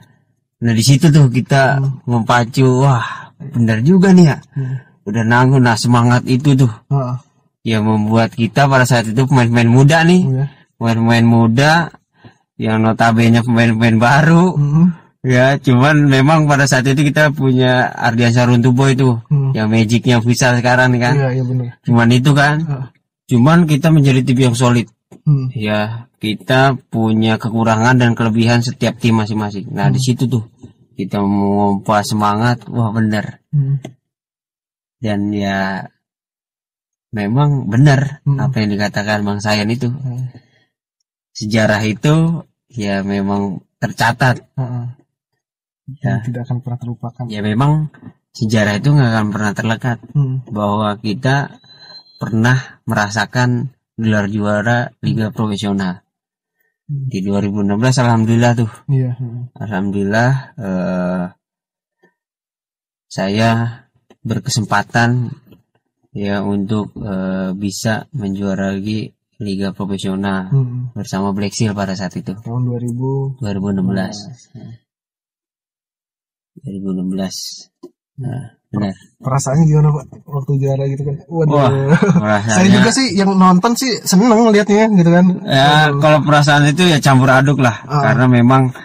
Nah 0.56 0.72
di 0.72 0.80
situ 0.80 1.12
tuh 1.12 1.28
kita 1.28 1.76
memacu 2.04 2.80
wah 2.80 3.32
benar 3.52 3.80
juga 3.80 4.10
nih 4.10 4.26
ya 4.26 4.36
Hmm. 4.56 4.76
udah 5.04 5.22
nanggung 5.22 5.62
nah 5.62 5.76
semangat 5.76 6.25
itu 6.25 6.56
tuh 6.56 6.72
Ah. 6.88 7.20
yang 7.62 7.84
membuat 7.84 8.32
kita 8.32 8.64
pada 8.64 8.82
saat 8.82 9.04
itu 9.06 9.20
pemain-pemain 9.22 9.68
muda 9.68 10.00
nih 10.02 10.22
Iya. 10.25 10.44
pemain-pemain 10.78 11.26
muda 11.26 11.72
yang 12.56 12.80
notabene 12.80 13.44
pemain-pemain 13.44 13.96
baru 14.00 14.56
Hmm. 14.56 14.86
ya 15.20 15.58
cuman 15.58 16.08
memang 16.08 16.46
pada 16.46 16.64
saat 16.64 16.86
itu 16.86 17.04
kita 17.04 17.28
punya 17.30 17.92
Ardiansyah 17.92 18.48
Runtubo 18.48 18.88
itu 18.88 19.12
Hmm. 19.28 19.52
yang 19.52 19.68
magicnya 19.68 20.18
futsal 20.18 20.56
sekarang 20.56 20.96
kan 20.96 21.14
Iya 21.14 21.28
iya 21.36 21.44
benar. 21.44 21.70
cuman 21.84 22.08
itu 22.08 22.30
kan 22.32 22.54
Ah. 22.64 22.86
cuman 23.26 23.68
kita 23.68 23.92
menjadi 23.92 24.25
tim 24.25 24.38
yang 24.40 24.56
solid 24.56 24.88
Hmm. 25.22 25.50
ya 25.52 26.05
kita 26.16 26.75
punya 26.88 27.37
kekurangan 27.37 28.00
dan 28.00 28.16
kelebihan 28.16 28.64
setiap 28.64 28.96
tim 28.96 29.20
masing-masing. 29.20 29.68
Nah, 29.70 29.92
di 29.92 30.00
situ 30.00 30.25
tuh 30.26 30.44
kita 30.96 31.20
memompa 31.20 32.00
semangat, 32.00 32.64
wah 32.73 32.88
bener. 32.90 33.44
Hmm. 33.52 33.76
Dan 34.96 35.28
ya 35.30 35.85
memang 37.12 37.68
benar 37.68 38.20
Hmm. 38.25 38.40
apa 38.40 38.64
yang 38.64 38.70
dikatakan 38.76 39.23
Bang 39.23 39.40
Sayan 39.40 39.68
itu. 39.68 39.88
Hmm. 39.92 40.32
Sejarah 41.37 41.85
itu 41.85 42.44
ya 42.73 43.04
memang 43.04 43.61
tercatat. 43.76 44.40
Heeh. 44.56 44.87
Ya, 46.02 46.18
Tidak 46.18 46.42
akan 46.42 46.58
pernah 46.66 46.78
terlupakan. 46.82 47.25
ya 47.30 47.40
memang 47.46 47.92
sejarah 48.35 48.80
itu 48.80 48.90
nggak 48.90 49.11
akan 49.14 49.26
pernah 49.30 49.52
terlekat 49.54 49.99
Hmm. 50.16 50.42
bahwa 50.50 50.96
kita 50.99 51.61
pernah 52.18 52.80
merasakan 52.88 53.70
gelar 53.94 54.26
juara 54.26 54.90
liga 55.04 55.28
profesional 55.30 56.00
Hmm. 56.00 56.05
Di 56.87 57.19
2016 57.19 57.66
alhamdulillah 57.99 58.52
tuh 58.55 58.71
Iya. 58.87 59.19
hmm. 59.19 59.59
alhamdulillah 59.59 60.31
eh, 60.55 61.25
saya 63.07 63.50
berkesempatan 64.23 65.35
ya 66.14 66.47
untuk 66.47 66.95
eh, 66.97 67.50
bisa 67.55 68.07
menjuarai 68.14 69.11
liga 69.37 69.69
profesional 69.75 70.49
Hmm. 70.49 70.95
bersama 70.97 71.35
Black 71.37 71.52
Seal 71.52 71.76
pada 71.76 71.93
saat 71.93 72.14
itu 72.16 72.33
Tahun 72.33 72.62
2000 72.64 73.37
2016 73.43 74.57
2016 76.64 78.16
nah, 78.16 78.57
benar 78.76 78.95
Perasaannya 79.16 79.64
gimana 79.64 79.88
Pak 79.90 80.04
waktu 80.28 80.52
juara 80.61 80.85
gitu 80.92 81.02
kan? 81.02 81.16
Waduh. 81.25 81.56
Wah, 81.56 81.71
Saya 81.97 82.21
perasaannya 82.21 82.68
juga 82.68 82.90
sih 82.92 83.06
yang 83.16 83.33
nonton 83.33 83.73
sih 83.73 83.90
seneng 84.04 84.28
ngeliatnya 84.28 84.92
gitu 84.92 85.09
kan. 85.09 85.25
ya 85.42 85.88
kalau 85.97 86.21
perasaan 86.21 86.68
itu 86.68 86.85
ya 86.85 87.00
campur 87.00 87.33
aduk 87.33 87.64
lah 87.64 87.80
Ah. 87.88 88.12
karena 88.12 88.28
memang 88.28 88.76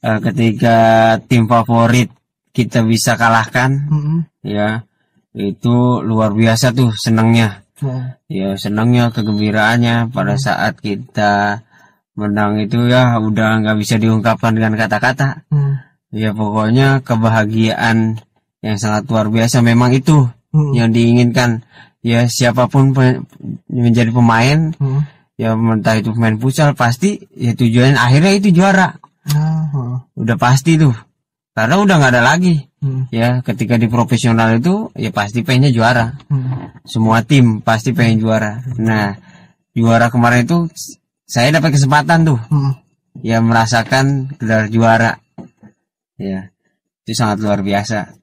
eh, 0.00 0.18
ketika 0.22 0.76
tim 1.26 1.50
favorit 1.50 2.14
kita 2.54 2.86
bisa 2.86 3.18
kalahkan 3.18 3.70
Hmm. 3.90 4.18
ya 4.46 4.86
itu 5.34 5.98
luar 6.00 6.30
biasa 6.30 6.70
tuh 6.70 6.94
senangnya 6.94 7.66
ya 8.30 8.54
senangnya 8.54 9.10
kegembiraannya 9.10 10.14
pada 10.14 10.38
saat 10.38 10.78
kita 10.78 11.64
menang 12.14 12.60
itu 12.60 12.86
ya 12.86 13.18
udah 13.18 13.64
nggak 13.64 13.78
bisa 13.80 13.98
diungkapkan 13.98 14.54
dengan 14.54 14.78
kata-kata 14.78 15.42
hmm. 15.50 15.74
ya 16.14 16.30
pokoknya 16.30 17.00
kebahagiaan 17.02 18.20
yang 18.62 18.78
sangat 18.78 19.04
luar 19.10 19.28
biasa 19.28 19.60
memang 19.60 19.90
itu 19.92 20.26
Hmm. 20.52 20.76
yang 20.76 20.92
diinginkan 20.92 21.64
ya 22.04 22.28
siapa 22.28 22.68
pun 22.68 22.92
pe- 22.92 23.24
menjadi 23.72 24.12
pemain 24.12 24.70
Hmm. 24.76 25.00
ya 25.34 25.56
entah 25.56 25.96
itu 25.96 26.12
pemain 26.12 26.36
futsal 26.36 26.76
pasti 26.76 27.16
ya 27.32 27.56
tujuan 27.56 27.96
akhirnya 27.96 28.36
itu 28.36 28.52
juara 28.52 29.00
hmm. 29.26 30.12
udah 30.14 30.36
pasti 30.36 30.76
tuh 30.76 30.92
karena 31.52 31.80
udah 31.80 31.94
nggak 31.96 32.12
ada 32.12 32.22
lagi 32.22 32.68
Hmm. 32.78 33.06
ya 33.08 33.40
ketika 33.40 33.78
di 33.78 33.88
profesional 33.88 34.58
itu 34.58 34.92
ya 34.92 35.08
pasti 35.08 35.40
pengennya 35.40 35.72
juara 35.72 36.06
Hmm. 36.28 36.76
semua 36.84 37.24
tim 37.24 37.64
pasti 37.64 37.96
pengen 37.96 38.20
juara 38.20 38.60
nah 38.76 39.16
juara 39.72 40.12
kemarin 40.12 40.44
itu 40.44 40.68
saya 41.24 41.48
dapat 41.48 41.72
kesempatan 41.74 42.28
tuh 42.28 42.38
Hmm. 42.52 42.76
ya 43.24 43.40
merasakan 43.40 44.36
gelar 44.36 44.68
juara 44.68 45.16
ya 46.20 46.52
itu 47.02 47.12
sangat 47.16 47.40
luar 47.40 47.64
biasa 47.64 48.20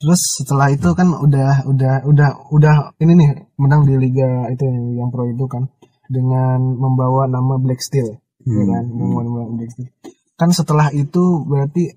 Terus 0.00 0.20
setelah 0.40 0.72
itu 0.72 0.88
kan 0.96 1.12
udah 1.12 1.68
udah 1.68 1.94
udah 2.08 2.28
udah 2.48 2.74
ini 3.04 3.12
nih 3.20 3.30
menang 3.60 3.84
di 3.84 4.00
liga 4.00 4.48
itu 4.48 4.64
yang 4.96 5.12
pro 5.12 5.28
itu 5.28 5.44
kan 5.44 5.68
dengan 6.08 6.56
membawa 6.56 7.28
nama 7.28 7.60
Black 7.60 7.84
Steel, 7.84 8.16
ya 8.48 8.64
kan? 8.64 8.88
Membawa 8.88 9.22
nama 9.28 9.42
Black 9.52 9.76
Steel. 9.76 9.92
Kan 10.40 10.56
setelah 10.56 10.88
itu 10.96 11.44
berarti 11.44 11.92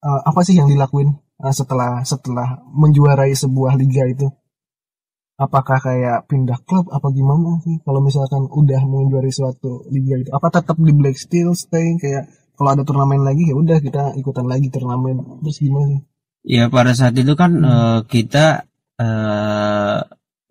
eh, 0.00 0.20
apa 0.24 0.40
sih 0.48 0.56
yang 0.56 0.64
dilakuin 0.64 1.12
eh, 1.44 1.52
setelah 1.52 2.00
setelah 2.08 2.56
menjuarai 2.72 3.36
sebuah 3.36 3.76
liga 3.76 4.08
itu? 4.08 4.32
Apakah 5.36 5.76
kayak 5.76 6.32
pindah 6.32 6.56
klub 6.64 6.88
apa 6.88 7.12
gimana 7.12 7.60
sih 7.68 7.84
kalau 7.84 8.00
misalkan 8.00 8.48
udah 8.48 8.80
menjuarai 8.80 9.28
suatu 9.28 9.84
liga 9.92 10.24
itu? 10.24 10.32
Apa 10.32 10.48
tetap 10.48 10.80
di 10.80 10.92
Black 10.96 11.20
Steel 11.20 11.52
stay 11.52 12.00
kayak 12.00 12.32
kalau 12.56 12.72
ada 12.72 12.80
turnamen 12.80 13.20
lagi 13.20 13.52
ya 13.52 13.60
udah 13.60 13.76
kita 13.76 14.16
ikutan 14.16 14.48
lagi 14.48 14.72
turnamen 14.72 15.44
terus 15.44 15.60
gimana 15.60 16.00
sih? 16.00 16.11
Ya 16.42 16.66
pada 16.66 16.90
saat 16.92 17.14
itu 17.14 17.32
kan 17.34 17.52
eh, 17.58 18.00
kita 18.04 18.66
eh 18.98 19.98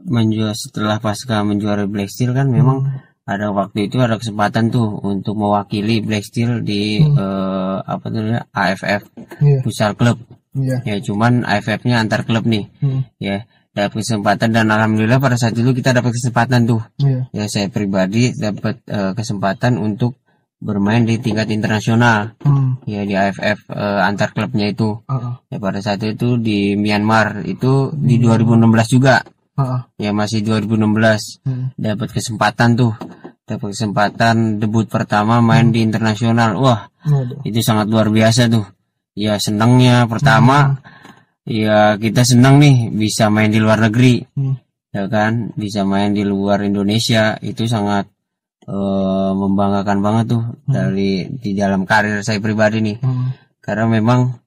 menjual 0.01 0.57
setelah 0.57 0.97
pasca 0.97 1.45
menjuarai 1.45 1.85
Black 1.85 2.09
Steel 2.09 2.33
kan 2.33 2.49
memang 2.49 2.89
ada 3.21 3.53
waktu 3.53 3.85
itu 3.85 4.01
ada 4.01 4.17
kesempatan 4.17 4.73
tuh 4.73 4.97
untuk 4.97 5.37
mewakili 5.37 6.01
Black 6.01 6.25
Steel 6.25 6.63
di 6.63 6.99
Hmm. 6.99 7.15
eh, 7.15 7.77
apa 7.85 8.05
tuh 8.07 8.17
namanya, 8.17 8.43
AFF 8.49 9.01
Iya, 9.39 9.59
Futsal 9.61 9.93
Club 9.93 10.17
iya. 10.57 10.81
ya 10.81 10.97
cuman 10.99 11.45
AFF-nya 11.45 12.01
antar 12.01 12.25
klub 12.25 12.49
nih 12.49 12.65
Hmm. 12.81 13.05
ya 13.21 13.45
dapat 13.71 14.01
kesempatan 14.03 14.51
dan 14.51 14.67
alhamdulillah 14.67 15.21
pada 15.21 15.37
saat 15.37 15.53
itu 15.53 15.69
kita 15.71 15.93
dapat 15.93 16.11
kesempatan 16.11 16.65
tuh 16.65 16.81
Iya. 16.97 17.29
ya 17.31 17.43
saya 17.45 17.67
pribadi 17.69 18.33
dapat 18.33 18.81
eh, 18.89 19.13
kesempatan 19.13 19.77
untuk 19.77 20.17
bermain 20.61 21.01
di 21.03 21.17
tingkat 21.17 21.49
internasional. 21.49 22.37
Hmm. 22.45 22.77
ya 22.85 23.01
di 23.05 23.13
AFF 23.17 23.67
eh, 23.67 23.99
antar 24.05 24.31
klubnya 24.31 24.69
itu. 24.69 25.01
Heeh. 25.09 25.33
ya 25.49 25.57
pada 25.57 25.81
saat 25.81 26.01
itu 26.05 26.37
di 26.37 26.77
Myanmar 26.77 27.41
itu 27.43 27.89
di 27.91 28.21
2016 28.21 28.87
juga. 28.87 29.25
Heeh. 29.57 29.81
ya 29.99 30.11
masih 30.13 30.45
2016 30.45 31.41
Hmm. 31.43 31.73
dapat 31.75 32.13
kesempatan 32.13 32.77
tuh. 32.77 32.93
Dapat 33.41 33.75
kesempatan 33.75 34.61
debut 34.61 34.87
pertama 34.87 35.41
main 35.43 35.73
di 35.73 35.83
internasional. 35.83 36.55
Wah 36.55 36.87
Waduh. 37.03 37.41
itu 37.43 37.59
sangat 37.59 37.89
luar 37.89 38.07
biasa 38.07 38.47
tuh. 38.47 38.63
Ya 39.17 39.35
senangnya 39.41 40.05
pertama. 40.07 40.79
Ya 41.43 41.97
kita 41.97 42.21
senang 42.21 42.61
nih 42.61 42.93
bisa 42.93 43.27
main 43.33 43.49
di 43.49 43.57
luar 43.59 43.81
negeri. 43.81 44.23
Hmm. 44.37 44.55
ya 44.91 45.07
kan 45.07 45.55
bisa 45.55 45.81
main 45.83 46.13
di 46.13 46.21
luar 46.23 46.61
Indonesia. 46.63 47.35
Itu 47.41 47.65
sangat 47.67 48.07
eh, 48.71 49.31
membanggakan 49.35 49.99
banget 49.99 50.25
tuh 50.31 50.43
dari 50.63 51.27
di 51.27 51.51
dalam 51.51 51.83
karir 51.83 52.23
saya 52.23 52.39
pribadi 52.39 52.79
nih 52.79 52.97
Hmm. 53.03 53.35
karena 53.59 53.85
memang 53.91 54.39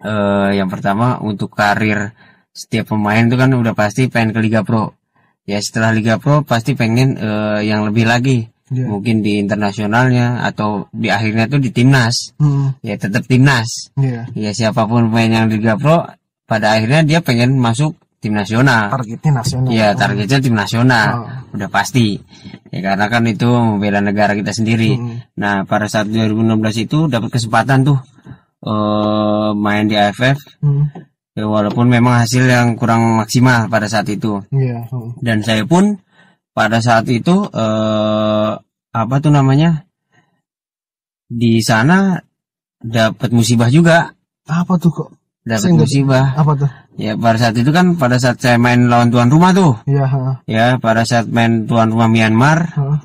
eh, 0.00 0.50
yang 0.56 0.72
pertama 0.72 1.20
untuk 1.20 1.52
karir 1.52 2.16
setiap 2.50 2.90
pemain 2.90 3.22
itu 3.22 3.36
kan 3.36 3.52
udah 3.52 3.74
pasti 3.76 4.08
pengen 4.08 4.32
ke 4.34 4.40
Liga 4.40 4.64
Pro 4.64 4.96
ya 5.44 5.60
setelah 5.60 5.92
Liga 5.92 6.16
Pro 6.18 6.42
pasti 6.42 6.72
pengen 6.72 7.14
eh, 7.14 7.60
yang 7.66 7.84
lebih 7.84 8.08
lagi 8.08 8.48
Iya. 8.68 8.84
mungkin 8.84 9.24
di 9.24 9.40
internasionalnya 9.40 10.44
atau 10.44 10.92
di 10.92 11.08
akhirnya 11.08 11.48
tuh 11.48 11.56
di 11.56 11.72
timnas 11.72 12.36
Hmm. 12.36 12.76
ya 12.84 13.00
tetap 13.00 13.24
timnas 13.24 13.88
Iya. 13.96 14.28
ya 14.36 14.50
siapa 14.52 14.84
pun 14.84 15.08
pemain 15.08 15.32
yang 15.40 15.46
di 15.48 15.56
Liga 15.56 15.80
Pro 15.80 16.04
pada 16.44 16.76
akhirnya 16.76 17.00
dia 17.00 17.20
pengen 17.24 17.56
masuk 17.56 17.96
tim 18.18 18.34
nasional 18.34 18.90
Targetnya 18.90 19.32
nasional. 19.38 19.70
ya 19.70 19.94
targetnya 19.94 20.38
tim 20.38 20.52
nasional 20.52 21.08
Oh. 21.14 21.54
udah 21.54 21.68
pasti 21.68 22.18
ya 22.68 22.82
karena 22.82 23.06
kan 23.06 23.22
itu 23.24 23.46
membela 23.46 24.00
negara 24.00 24.34
kita 24.34 24.50
sendiri 24.50 24.94
Hmm. 24.94 25.22
nah 25.34 25.62
pada 25.62 25.86
saat 25.86 26.06
2016 26.06 26.50
itu 26.80 27.06
dapat 27.06 27.30
kesempatan 27.30 27.86
tuh 27.86 27.98
eh 28.60 29.50
main 29.54 29.86
di 29.86 29.94
AFF 29.94 30.38
Hmm. 30.58 30.90
ya 31.32 31.46
walaupun 31.46 31.86
memang 31.86 32.18
hasil 32.18 32.42
yang 32.44 32.74
kurang 32.74 33.16
maksimal 33.16 33.66
pada 33.66 33.86
saat 33.86 34.06
itu 34.08 34.42
Iya. 34.50 34.90
Hmm. 34.90 35.14
dan 35.18 35.40
saya 35.40 35.62
pun 35.62 36.02
pada 36.50 36.78
saat 36.78 37.06
itu 37.06 37.46
eh 37.48 38.50
apa 38.88 39.14
tuh 39.20 39.30
namanya 39.30 39.86
di 41.24 41.60
sana 41.60 42.18
dapat 42.74 43.30
musibah 43.30 43.68
juga 43.68 44.10
Apa 44.42 44.74
tuh 44.74 44.90
kok? 44.90 45.10
Dapat 45.48 45.70
musibah 45.72 46.36
Apa 46.36 46.52
tuh? 46.54 46.70
ya 47.00 47.16
pada 47.16 47.38
saat 47.40 47.56
itu 47.56 47.70
kan 47.72 47.96
pada 47.96 48.20
saat 48.20 48.36
saya 48.36 48.60
main 48.60 48.86
lawan 48.86 49.08
tuan 49.08 49.32
rumah 49.32 49.50
tuh 49.50 49.72
Iya. 49.88 50.04
ya 50.44 50.66
pada 50.76 51.02
saat 51.02 51.26
main 51.26 51.64
tuan 51.64 51.88
rumah 51.88 52.06
Myanmar 52.06 52.58
Heeh. 52.76 52.98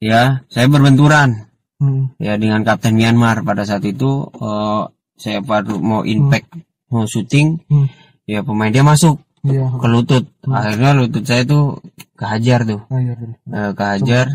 ya 0.00 0.22
saya 0.46 0.66
berbenturan 0.68 1.42
Hmm. 1.76 2.08
ya 2.16 2.40
dengan 2.40 2.64
kapten 2.64 2.96
Myanmar 2.96 3.44
pada 3.44 3.68
saat 3.68 3.84
itu 3.84 4.24
eh, 4.32 4.82
saya 5.16 5.44
baru 5.44 5.76
mau 5.76 6.08
impact 6.08 6.56
mau 6.88 7.04
syuting 7.04 7.60
Hmm. 7.68 7.88
ya 8.24 8.40
pemain 8.40 8.72
dia 8.72 8.80
masuk 8.80 9.20
Iya. 9.44 9.68
ke 9.76 9.86
lutut 9.86 10.24
akhirnya 10.42 10.96
lutut 10.96 11.22
saya 11.22 11.44
tuh 11.44 11.78
kehajar 12.16 12.64
tuh. 12.64 12.80
Eh, 12.90 13.70
kehajar 13.76 14.26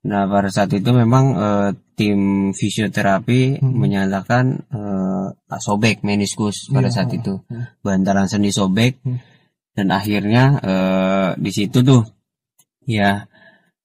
nah 0.00 0.24
pada 0.24 0.48
saat 0.48 0.72
itu 0.72 0.88
memang 0.90 1.24
eh, 1.36 1.68
tim 1.98 2.18
fisioterapi 2.54 3.58
Hmm. 3.58 3.74
menyatakan 3.74 4.44
eh, 4.70 5.26
sobek 5.58 6.06
meniskus 6.06 6.70
pada 6.70 6.86
Iya, 6.86 6.94
saat 6.94 7.10
itu 7.10 7.42
Hmm. 7.50 7.66
bantaran 7.82 8.30
sendi 8.30 8.54
sobek 8.54 9.02
Hmm. 9.02 9.18
dan 9.74 9.90
akhirnya 9.90 10.62
eh, 10.62 11.28
di 11.36 11.50
situ 11.50 11.82
tuh 11.82 12.06
ya 12.86 13.26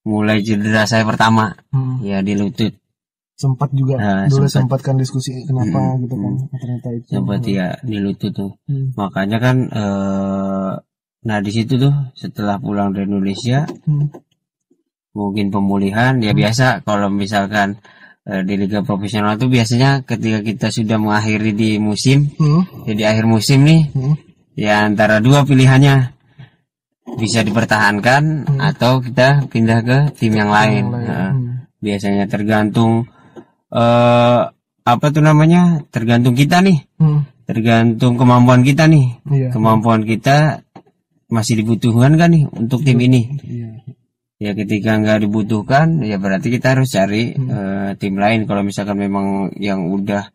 mulai 0.05 0.45
cedera 0.45 0.85
saya 0.85 1.01
pertama 1.03 1.49
Hmm. 1.73 1.97
ya 2.05 2.21
di 2.21 2.37
lutut 2.37 2.71
Sempat 3.33 3.73
juga 3.73 3.97
Nah, 3.97 4.29
dulu 4.29 4.45
sempat. 4.45 4.79
kan 4.85 4.93
diskusi 4.95 5.33
kenapa 5.43 5.97
Hmm. 5.97 6.05
gitu 6.05 6.15
kan 6.15 6.33
ternyata 6.53 6.89
itu. 6.93 7.07
sempat 7.09 7.41
ya 7.43 7.67
di 7.81 7.97
lutut 7.97 8.29
tuh 8.31 8.51
Hmm. 8.69 8.93
makanya 8.93 9.37
kan 9.41 9.57
eh 9.67 10.71
nah 11.23 11.39
di 11.39 11.49
situ 11.49 11.79
tuh 11.79 11.91
setelah 12.13 12.61
pulang 12.61 12.93
dari 12.93 13.09
Indonesia 13.09 13.65
Hmm. 13.89 14.11
mungkin 15.13 15.49
pemulihan 15.49 16.17
ya 16.19 16.33
biasa 16.33 16.81
kalau 16.81 17.09
misalkan 17.09 17.77
di 18.23 18.55
liga 18.55 18.79
profesional 18.79 19.35
tuh 19.35 19.51
biasanya 19.51 20.07
ketika 20.07 20.39
kita 20.39 20.67
sudah 20.71 20.95
mengakhiri 20.95 21.51
di 21.51 21.75
musim 21.75 22.31
Hmm. 22.39 22.63
jadi 22.87 23.11
akhir 23.11 23.27
musim 23.27 23.67
nih 23.67 23.91
Hmm. 23.91 24.15
ya 24.55 24.87
antara 24.87 25.19
dua 25.19 25.43
pilihannya 25.43 26.15
bisa 27.19 27.43
dipertahankan 27.43 28.47
atau 28.63 29.03
kita 29.03 29.45
pindah 29.51 29.79
ke 29.83 29.97
tim 30.17 30.33
yang 30.33 30.47
lain. 30.49 30.87
lain. 30.87 31.03
Nah, 31.03 31.29
Hmm. 31.35 31.67
biasanya 31.83 32.25
tergantung 32.31 33.11
eh 33.69 34.41
apa 34.83 35.05
tuh 35.11 35.19
namanya? 35.19 35.83
Tergantung 35.91 36.31
kita 36.31 36.63
nih, 36.63 36.79
Hmm. 36.99 37.27
tergantung 37.43 38.15
kemampuan 38.15 38.63
kita 38.63 38.87
nih. 38.87 39.19
Iya. 39.27 39.47
Kemampuan 39.51 40.07
kita 40.07 40.63
masih 41.27 41.59
dibutuhkan 41.59 42.15
kan 42.15 42.31
nih 42.31 42.47
untuk 42.55 42.87
tim 42.87 42.99
ini. 43.03 43.35
Iya. 43.43 43.69
Ya 44.41 44.51
ketika 44.57 44.97
nggak 44.99 45.23
dibutuhkan, 45.23 46.03
ya 46.03 46.17
berarti 46.19 46.51
kita 46.51 46.75
harus 46.75 46.91
cari 46.91 47.31
eh, 47.37 47.89
tim 47.95 48.17
lain. 48.19 48.43
Kalau 48.49 48.65
misalkan 48.65 48.99
memang 48.99 49.53
yang 49.55 49.87
udah 49.87 50.29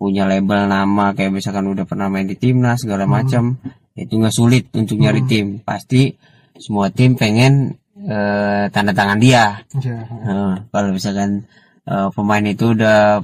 punya 0.00 0.24
label 0.24 0.64
nama 0.64 1.12
kayak 1.12 1.28
misalkan 1.34 1.68
udah 1.68 1.84
pernah 1.84 2.08
main 2.08 2.24
di 2.24 2.38
timnas 2.38 2.80
segala 2.86 3.04
macam, 3.04 3.60
itu 3.92 4.16
nggak 4.16 4.32
sulit 4.32 4.64
untuk 4.72 4.96
nyari 4.96 5.28
tim. 5.28 5.60
Pasti 5.60 6.08
semua 6.56 6.88
tim 6.88 7.20
pengen 7.20 7.76
eh, 8.00 8.64
tanda 8.72 8.96
tangan 8.96 9.20
dia. 9.20 9.60
Iya. 9.76 10.08
Nah, 10.08 10.56
kalau 10.72 10.96
misalkan 10.96 11.44
eh, 11.84 12.08
pemain 12.16 12.44
itu 12.48 12.72
udah 12.72 13.20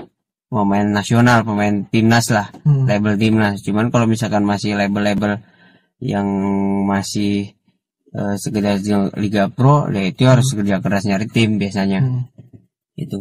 pemain 0.53 0.85
nasional, 0.85 1.49
pemain 1.49 1.81
timnas 1.89 2.29
lah, 2.29 2.53
Hmm. 2.63 2.85
label 2.85 3.17
timnas. 3.17 3.65
Cuman 3.65 3.89
kalau 3.89 4.05
misalkan 4.05 4.45
masih 4.45 4.77
label-label 4.77 5.41
yang 6.05 6.29
masih 6.85 7.56
eh, 8.17 8.35
sekedar 8.41 8.81
di 8.81 8.91
Liga 9.21 9.53
Pro, 9.53 9.87
ya 9.93 10.03
itu 10.03 10.25
harus 10.25 10.49
kerja 10.51 10.81
keras 10.81 11.05
nyari 11.05 11.29
tim 11.29 11.61
biasanya. 11.61 12.01
Hmm. 12.01 12.25
Itu. 12.97 13.21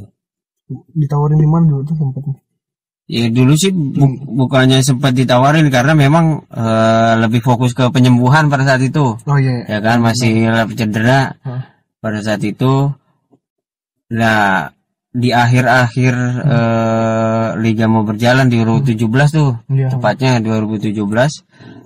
Ditawarin 0.95 1.37
di 1.37 1.45
mana 1.45 1.67
dulu 1.67 1.83
tuh 1.83 1.93
sempat? 1.99 2.23
Ya 3.05 3.29
dulu 3.29 3.53
sih 3.53 3.69
bu- 3.69 4.17
bukannya 4.33 4.81
sempat 4.81 5.13
ditawarin 5.13 5.69
karena 5.69 5.93
memang 5.93 6.41
eh, 6.49 7.13
lebih 7.21 7.43
fokus 7.45 7.77
ke 7.77 7.85
penyembuhan 7.93 8.49
pada 8.49 8.65
saat 8.65 8.81
itu. 8.81 9.13
Oh 9.19 9.37
iya. 9.37 9.61
Ya 9.69 9.77
kan 9.83 10.01
masih 10.01 10.49
cedera 10.73 11.37
Hah. 11.45 11.61
pada 12.01 12.23
saat 12.25 12.41
itu. 12.41 12.89
Nah, 14.15 14.69
di 15.15 15.29
akhir-akhir 15.29 16.13
eh, 16.49 17.47
liga 17.61 17.85
mau 17.85 18.01
berjalan 18.01 18.49
di 18.49 18.57
2017 18.61 19.29
tuh, 19.31 19.51
Iya. 19.69 19.93
tepatnya 19.93 20.41
2017 20.41 21.45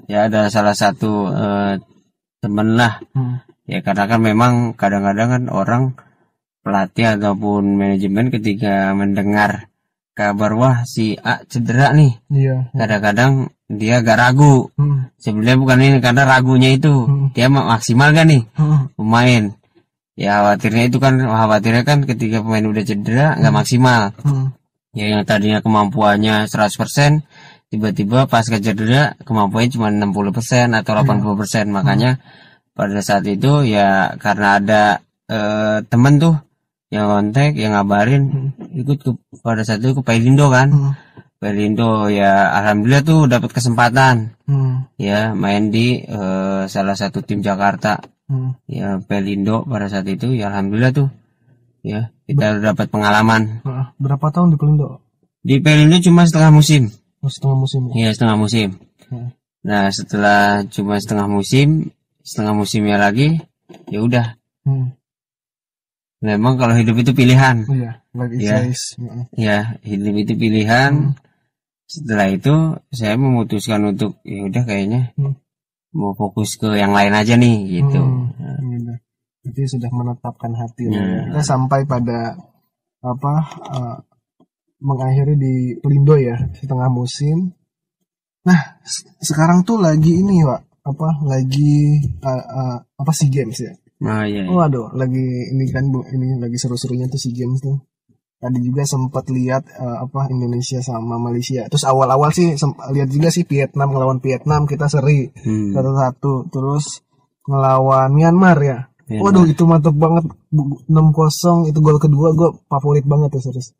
ya 0.10 0.26
ada 0.26 0.48
salah 0.50 0.74
satu 0.74 1.28
eh, 1.30 1.74
temen 2.40 2.80
lah 2.80 3.04
Hmm. 3.12 3.44
ya 3.68 3.84
karena 3.84 4.04
kan 4.08 4.20
memang 4.24 4.54
kadang-kadang 4.74 5.28
kan 5.30 5.44
orang 5.52 5.84
pelatih 6.64 7.20
ataupun 7.20 7.76
manajemen 7.76 8.32
ketika 8.32 8.92
mendengar 8.92 9.68
kabar 10.12 10.52
wah 10.56 10.78
si 10.84 11.16
A 11.16 11.40
cedera 11.48 11.96
nih 11.96 12.20
Iya. 12.28 12.72
kadang-kadang 12.76 13.32
dia 13.70 14.02
agak 14.02 14.18
ragu 14.20 14.72
Hmm. 14.76 15.08
sebenarnya 15.16 15.58
bukan 15.60 15.80
ini 15.80 15.98
karena 16.00 16.24
ragunya 16.26 16.70
itu 16.74 16.92
Hmm. 17.06 17.32
dia 17.32 17.48
mak- 17.48 17.68
maksimal 17.70 18.10
kan 18.12 18.28
nih 18.28 18.44
Hmm. 18.56 18.92
pemain 18.96 19.44
ya 20.20 20.44
khawatirnya 20.44 20.84
itu 20.92 20.98
kan 21.00 21.16
khawatirnya 21.20 21.84
kan 21.88 22.04
ketika 22.04 22.44
pemain 22.44 22.68
udah 22.68 22.84
cedera 22.84 23.28
nggak 23.40 23.56
maksimal 23.56 24.12
Hmm. 24.20 24.52
ya 24.92 25.06
yang 25.16 25.24
tadinya 25.24 25.64
kemampuannya 25.64 26.48
100% 26.52 27.24
tiba-tiba 27.70 28.26
pas 28.26 28.46
cedera 28.46 29.14
kemampuannya 29.22 29.70
cuma 29.70 29.88
60% 29.94 30.74
atau 30.74 30.94
80% 31.06 31.70
makanya 31.70 32.18
pada 32.74 33.00
saat 33.06 33.26
itu 33.30 33.66
ya 33.66 34.18
karena 34.18 34.58
ada 34.58 34.84
eh, 35.30 35.78
temen 35.86 36.18
tuh 36.18 36.36
yang 36.90 37.06
kontak 37.06 37.54
yang 37.54 37.78
ngabarin 37.78 38.54
ikut 38.74 38.98
ke, 39.06 39.12
pada 39.46 39.62
saat 39.62 39.86
itu 39.86 39.94
ke 39.94 40.02
Pelindo 40.02 40.50
kan. 40.50 40.74
Hmm. 40.74 40.94
Pelindo 41.40 42.12
ya 42.12 42.52
alhamdulillah 42.58 43.06
tuh 43.06 43.30
dapat 43.30 43.54
kesempatan. 43.54 44.34
Hmm. 44.50 44.90
ya 44.98 45.38
main 45.38 45.70
di 45.70 46.02
eh, 46.02 46.64
salah 46.66 46.98
satu 46.98 47.22
tim 47.22 47.46
Jakarta. 47.46 48.02
Hmm. 48.26 48.58
ya 48.66 48.98
Pelindo 49.06 49.62
pada 49.70 49.86
saat 49.86 50.10
itu 50.10 50.34
ya 50.34 50.50
alhamdulillah 50.50 50.92
tuh. 50.92 51.10
Ya 51.86 52.10
kita 52.26 52.58
dapat 52.58 52.90
pengalaman. 52.90 53.62
Berapa 54.02 54.34
tahun 54.34 54.56
di 54.56 54.58
Pelindo? 54.58 55.06
di 55.40 55.56
Pelindo 55.64 55.98
cuma 56.04 56.28
setengah 56.28 56.52
musim 56.52 56.92
Oh, 57.20 57.28
setengah 57.28 57.58
musim. 57.58 57.82
ya? 57.90 57.94
Iya 57.96 58.10
setengah 58.16 58.38
musim. 58.38 58.70
Hmm. 59.12 59.30
Nah 59.60 59.92
setelah 59.92 60.64
cuma 60.68 60.96
setengah 60.96 61.28
musim, 61.28 61.92
setengah 62.24 62.54
musimnya 62.56 62.96
lagi, 62.96 63.44
ya 63.88 64.00
udah. 64.00 64.40
Hmm. 64.64 64.96
Memang 66.20 66.60
kalau 66.60 66.76
hidup 66.76 67.00
itu 67.00 67.12
pilihan, 67.12 67.64
Iya. 67.64 67.92
Lagi 68.12 68.36
Iya. 68.40 68.56
size. 68.68 68.86
Heeh. 69.00 69.24
ya 69.40 69.58
hidup 69.82 70.16
itu 70.18 70.34
pilihan. 70.36 71.16
Setelah 71.86 72.28
itu 72.30 72.54
saya 72.92 73.16
memutuskan 73.16 73.82
untuk 73.88 74.20
ya 74.22 74.44
udah 74.46 74.64
kayaknya 74.64 75.16
Hmm. 75.16 75.34
mau 75.90 76.12
fokus 76.14 76.54
ke 76.56 76.76
yang 76.76 76.92
lain 76.92 77.12
aja 77.12 77.34
nih 77.34 77.82
gitu. 77.82 78.00
Hmm. 78.00 78.30
Gitu. 78.68 78.94
Jadi 79.48 79.62
sudah 79.72 79.90
menetapkan 79.90 80.52
hati. 80.54 80.88
ya. 80.88 81.00
Hmm. 81.00 81.20
Kita 81.32 81.42
sampai 81.42 81.80
pada 81.84 82.36
apa 83.00 83.34
eh, 83.72 83.96
mengakhiri 84.80 85.36
di 85.36 85.54
Pelindo 85.80 86.16
ya 86.16 86.36
setengah 86.56 86.88
musim. 86.88 87.52
Nah 88.48 88.60
sekarang 89.20 89.68
tuh 89.68 89.78
lagi 89.80 90.20
ini 90.20 90.42
pak 90.44 90.62
apa 90.88 91.10
lagi 91.28 92.00
eh, 92.02 92.44
eh, 92.48 92.78
apa 92.82 93.12
sih 93.12 93.28
games 93.28 93.60
ya? 93.60 93.74
Nah 94.00 94.24
iya. 94.24 94.48
iya. 94.48 94.52
Waduh, 94.52 94.96
lagi 94.96 95.52
ini 95.52 95.68
kan 95.70 95.92
bu, 95.92 96.08
ini 96.08 96.40
lagi 96.40 96.56
seru-serunya 96.56 97.12
tuh 97.12 97.20
si 97.20 97.36
games 97.36 97.60
tuh. 97.60 97.76
Tadi 98.40 98.64
juga 98.64 98.88
sempat 98.88 99.28
lihat 99.28 99.68
eh, 99.68 99.98
apa 100.00 100.32
Indonesia 100.32 100.80
sama 100.80 101.20
Malaysia. 101.20 101.68
Terus 101.68 101.84
awal-awal 101.84 102.32
sih 102.32 102.56
lihat 102.96 103.12
juga 103.12 103.28
sih 103.28 103.44
Vietnam 103.44 103.92
ngelawan 103.92 104.24
Vietnam 104.24 104.64
kita 104.64 104.88
seri 104.88 105.28
Hmm. 105.44 105.76
satu-satu. 105.76 106.48
Terus 106.48 107.04
ngelawan 107.44 108.16
Myanmar 108.16 108.58
ya. 108.64 108.80
Myanmar. 109.12 109.24
Waduh, 109.36 109.46
itu 109.52 109.64
mantep 109.68 109.96
banget. 110.00 110.32
Bu- 110.48 110.80
6-0 110.88 111.68
itu 111.68 111.80
gol 111.84 112.00
kedua 112.00 112.32
gue 112.32 112.50
favorit 112.72 113.04
banget 113.04 113.36
tuh 113.36 113.44
serius. 113.44 113.76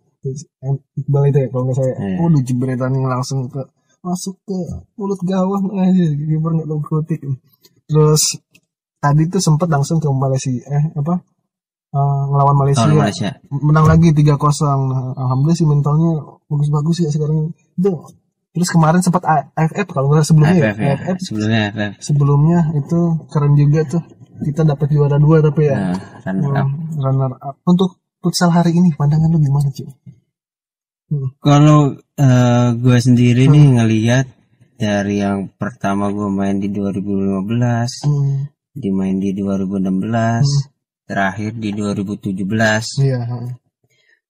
Iqbal 1.00 1.24
itu 1.32 1.38
ya 1.44 1.48
kalau 1.48 1.64
nggak 1.70 1.78
saya. 1.80 1.94
Iya. 1.96 2.18
Waduh, 2.20 2.42
jebretan 2.44 2.92
yang 2.92 3.08
langsung 3.08 3.48
ke 3.48 3.62
masuk 4.00 4.36
ke 4.48 4.58
mulut 4.96 5.20
gawang 5.24 5.76
aja 5.76 6.06
kiper 6.16 6.52
nggak 6.56 6.68
tahu 6.68 6.82
kritik. 6.84 7.20
Terus 7.88 8.24
tadi 9.00 9.24
tuh 9.32 9.42
sempet 9.44 9.68
langsung 9.72 10.00
ke 10.04 10.08
Malaysia 10.12 10.52
eh 10.52 10.86
apa 10.92 11.24
eh, 11.96 12.22
ngelawan 12.30 12.56
Malaysia, 12.60 12.88
Malaysia. 12.88 13.32
menang 13.48 13.88
lagi 13.88 14.12
3-0 14.12 14.36
nah, 14.36 15.16
alhamdulillah 15.16 15.58
sih 15.58 15.68
mentalnya 15.68 16.12
bagus-bagus 16.52 17.08
ya 17.08 17.10
sekarang 17.10 17.56
itu 17.56 17.92
terus 18.52 18.70
kemarin 18.76 19.00
sempat 19.00 19.24
AFF 19.24 19.88
kalau 19.88 20.12
nggak 20.12 20.28
sebelumnya 20.28 20.52
AFF 20.68 20.78
ya 20.78 20.84
ya. 20.84 20.96
AFF 21.00 21.18
Sebelumnya 21.24 21.60
AFF. 21.72 21.92
sebelumnya 22.04 22.60
itu 22.76 23.00
keren 23.32 23.54
juga 23.56 23.80
tuh 23.88 24.04
kita 24.40 24.62
dapat 24.68 24.88
juara 24.92 25.16
dua 25.20 25.38
tapi 25.44 25.62
ya 25.68 25.78
Nah, 25.80 25.96
runner 26.28 26.52
up. 26.60 26.68
Hmm, 26.68 27.00
runner 27.00 27.32
up 27.40 27.56
untuk 27.64 27.90
futsal 28.20 28.52
hari 28.52 28.76
ini 28.76 28.92
pandangan 28.96 29.32
lu 29.32 29.40
gimana 29.40 29.72
cuy 29.72 29.90
Kalau 31.42 31.98
eh, 31.98 32.70
gue 32.78 32.98
sendiri 33.02 33.50
nih 33.50 33.82
ngelihat 33.82 34.30
dari 34.78 35.26
yang 35.26 35.50
pertama 35.58 36.14
gue 36.14 36.30
main 36.30 36.62
di 36.62 36.70
2015, 36.70 38.06
hmm, 38.06 38.36
dimain 38.78 39.18
di 39.18 39.34
2016, 39.34 40.70
terakhir 41.10 41.52
di 41.58 41.74
2017. 41.74 43.02
iya 43.02 43.26
hmm. 43.26 43.58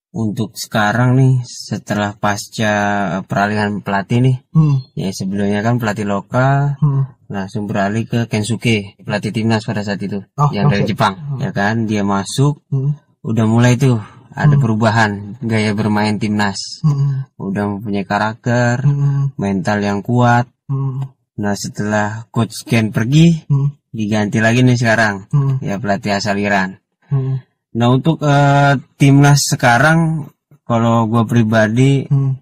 Untuk 0.10 0.58
sekarang 0.58 1.20
nih 1.20 1.44
setelah 1.46 2.16
pasca 2.16 2.74
eh, 3.20 3.24
peralihan 3.28 3.84
pelatih 3.84 4.24
nih, 4.24 4.38
hmm, 4.56 4.96
ya 4.96 5.12
sebelumnya 5.12 5.60
kan 5.60 5.84
pelatih 5.84 6.08
lokal 6.08 6.80
hmm. 6.80 7.28
langsung 7.28 7.68
beralih 7.68 8.08
ke 8.08 8.26
Kensuke, 8.32 8.96
pelatih 9.04 9.36
timnas 9.36 9.68
pada 9.68 9.84
saat 9.84 10.00
itu, 10.00 10.24
Oh, 10.40 10.50
yang 10.56 10.72
dari 10.72 10.88
oke. 10.88 10.96
Jepang, 10.96 11.38
ya 11.44 11.52
kan? 11.52 11.86
Dia 11.86 12.08
masuk, 12.08 12.64
Hmm, 12.72 12.96
udah 13.24 13.46
mulai 13.46 13.76
tuh 13.76 14.00
ada 14.30 14.56
perubahan 14.56 15.36
gaya 15.44 15.76
bermain 15.76 16.16
timnas, 16.16 16.80
hmm, 16.86 17.36
udah 17.36 17.64
mempunyai 17.76 18.08
karakter, 18.08 18.80
hmm, 18.80 19.36
mental 19.36 19.78
yang 19.84 20.00
kuat. 20.00 20.48
hmm, 20.70 21.04
Nah 21.40 21.56
setelah 21.56 22.28
coach 22.32 22.64
Ken 22.64 22.92
pergi, 22.92 23.48
hmm, 23.48 23.92
diganti 23.92 24.40
lagi 24.40 24.64
nih 24.64 24.80
sekarang, 24.80 25.28
hmm, 25.34 25.60
ya 25.60 25.76
pelatih 25.82 26.16
asal 26.16 26.40
Iran. 26.40 26.80
hmm, 27.12 27.36
Nah 27.76 27.88
untuk 27.92 28.24
eh, 28.24 28.80
timnas 28.96 29.44
sekarang, 29.50 30.32
kalau 30.64 31.10
gue 31.10 31.24
pribadi 31.28 32.06
hmm. 32.08 32.34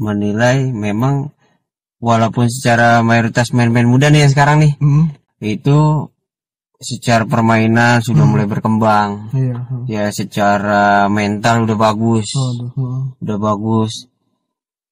menilai 0.00 0.72
memang 0.72 1.30
walaupun 2.02 2.50
secara 2.50 3.00
mayoritas 3.04 3.54
main-main 3.54 3.86
muda 3.86 4.10
nih 4.10 4.26
yang 4.26 4.32
sekarang 4.32 4.56
nih, 4.64 4.74
Hmm, 4.82 5.12
itu 5.44 6.08
secara 6.84 7.24
permainan 7.24 8.04
sudah 8.04 8.28
mulai 8.28 8.44
berkembang. 8.44 9.32
iya 9.32 9.56
hmm. 9.56 9.88
Ya 9.88 10.04
secara 10.12 11.08
mental 11.08 11.64
udah 11.64 11.76
bagus, 11.80 12.28
Waduh, 12.36 12.70
hmm. 12.76 13.02
udah 13.24 13.38
bagus. 13.40 14.06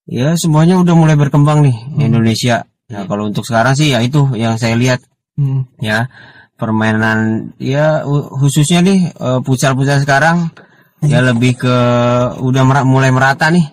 Ya 0.08 0.34
semuanya 0.40 0.80
udah 0.80 0.96
mulai 0.96 1.14
berkembang 1.14 1.62
nih 1.62 1.76
Indonesia. 2.00 2.64
Nah 2.88 3.04
kalau 3.04 3.28
untuk 3.28 3.44
sekarang 3.44 3.76
sih 3.76 3.92
ya 3.92 4.00
itu 4.00 4.32
yang 4.34 4.56
saya 4.56 4.74
lihat 4.74 5.04
Hmm, 5.32 5.64
ya 5.80 6.12
permainan 6.60 7.50
ya 7.56 8.04
khususnya 8.36 8.84
nih 8.84 9.16
eh, 9.16 9.40
pucal-pucal 9.40 9.96
sekarang 10.04 10.52
ya 11.00 11.24
lebih 11.24 11.56
ke 11.56 11.76
udah 12.36 12.84
mulai 12.84 13.08
merata 13.08 13.48
nih 13.48 13.64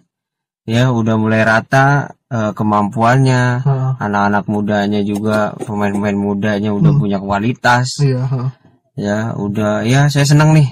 ya 0.70 0.94
udah 0.94 1.16
mulai 1.18 1.42
rata 1.42 2.14
eh, 2.30 2.52
kemampuannya 2.54 3.42
Heeh. 3.66 3.92
anak-anak 3.98 4.46
mudanya 4.46 5.02
juga 5.02 5.58
pemain-pemain 5.58 6.14
mudanya 6.14 6.70
udah 6.70 6.94
punya 6.94 7.18
kualitas 7.18 7.98
iya 8.00 8.22
heeh. 8.22 8.50
ya 8.96 9.18
udah 9.34 9.82
ya 9.82 10.06
saya 10.08 10.24
seneng 10.24 10.54
nih 10.54 10.70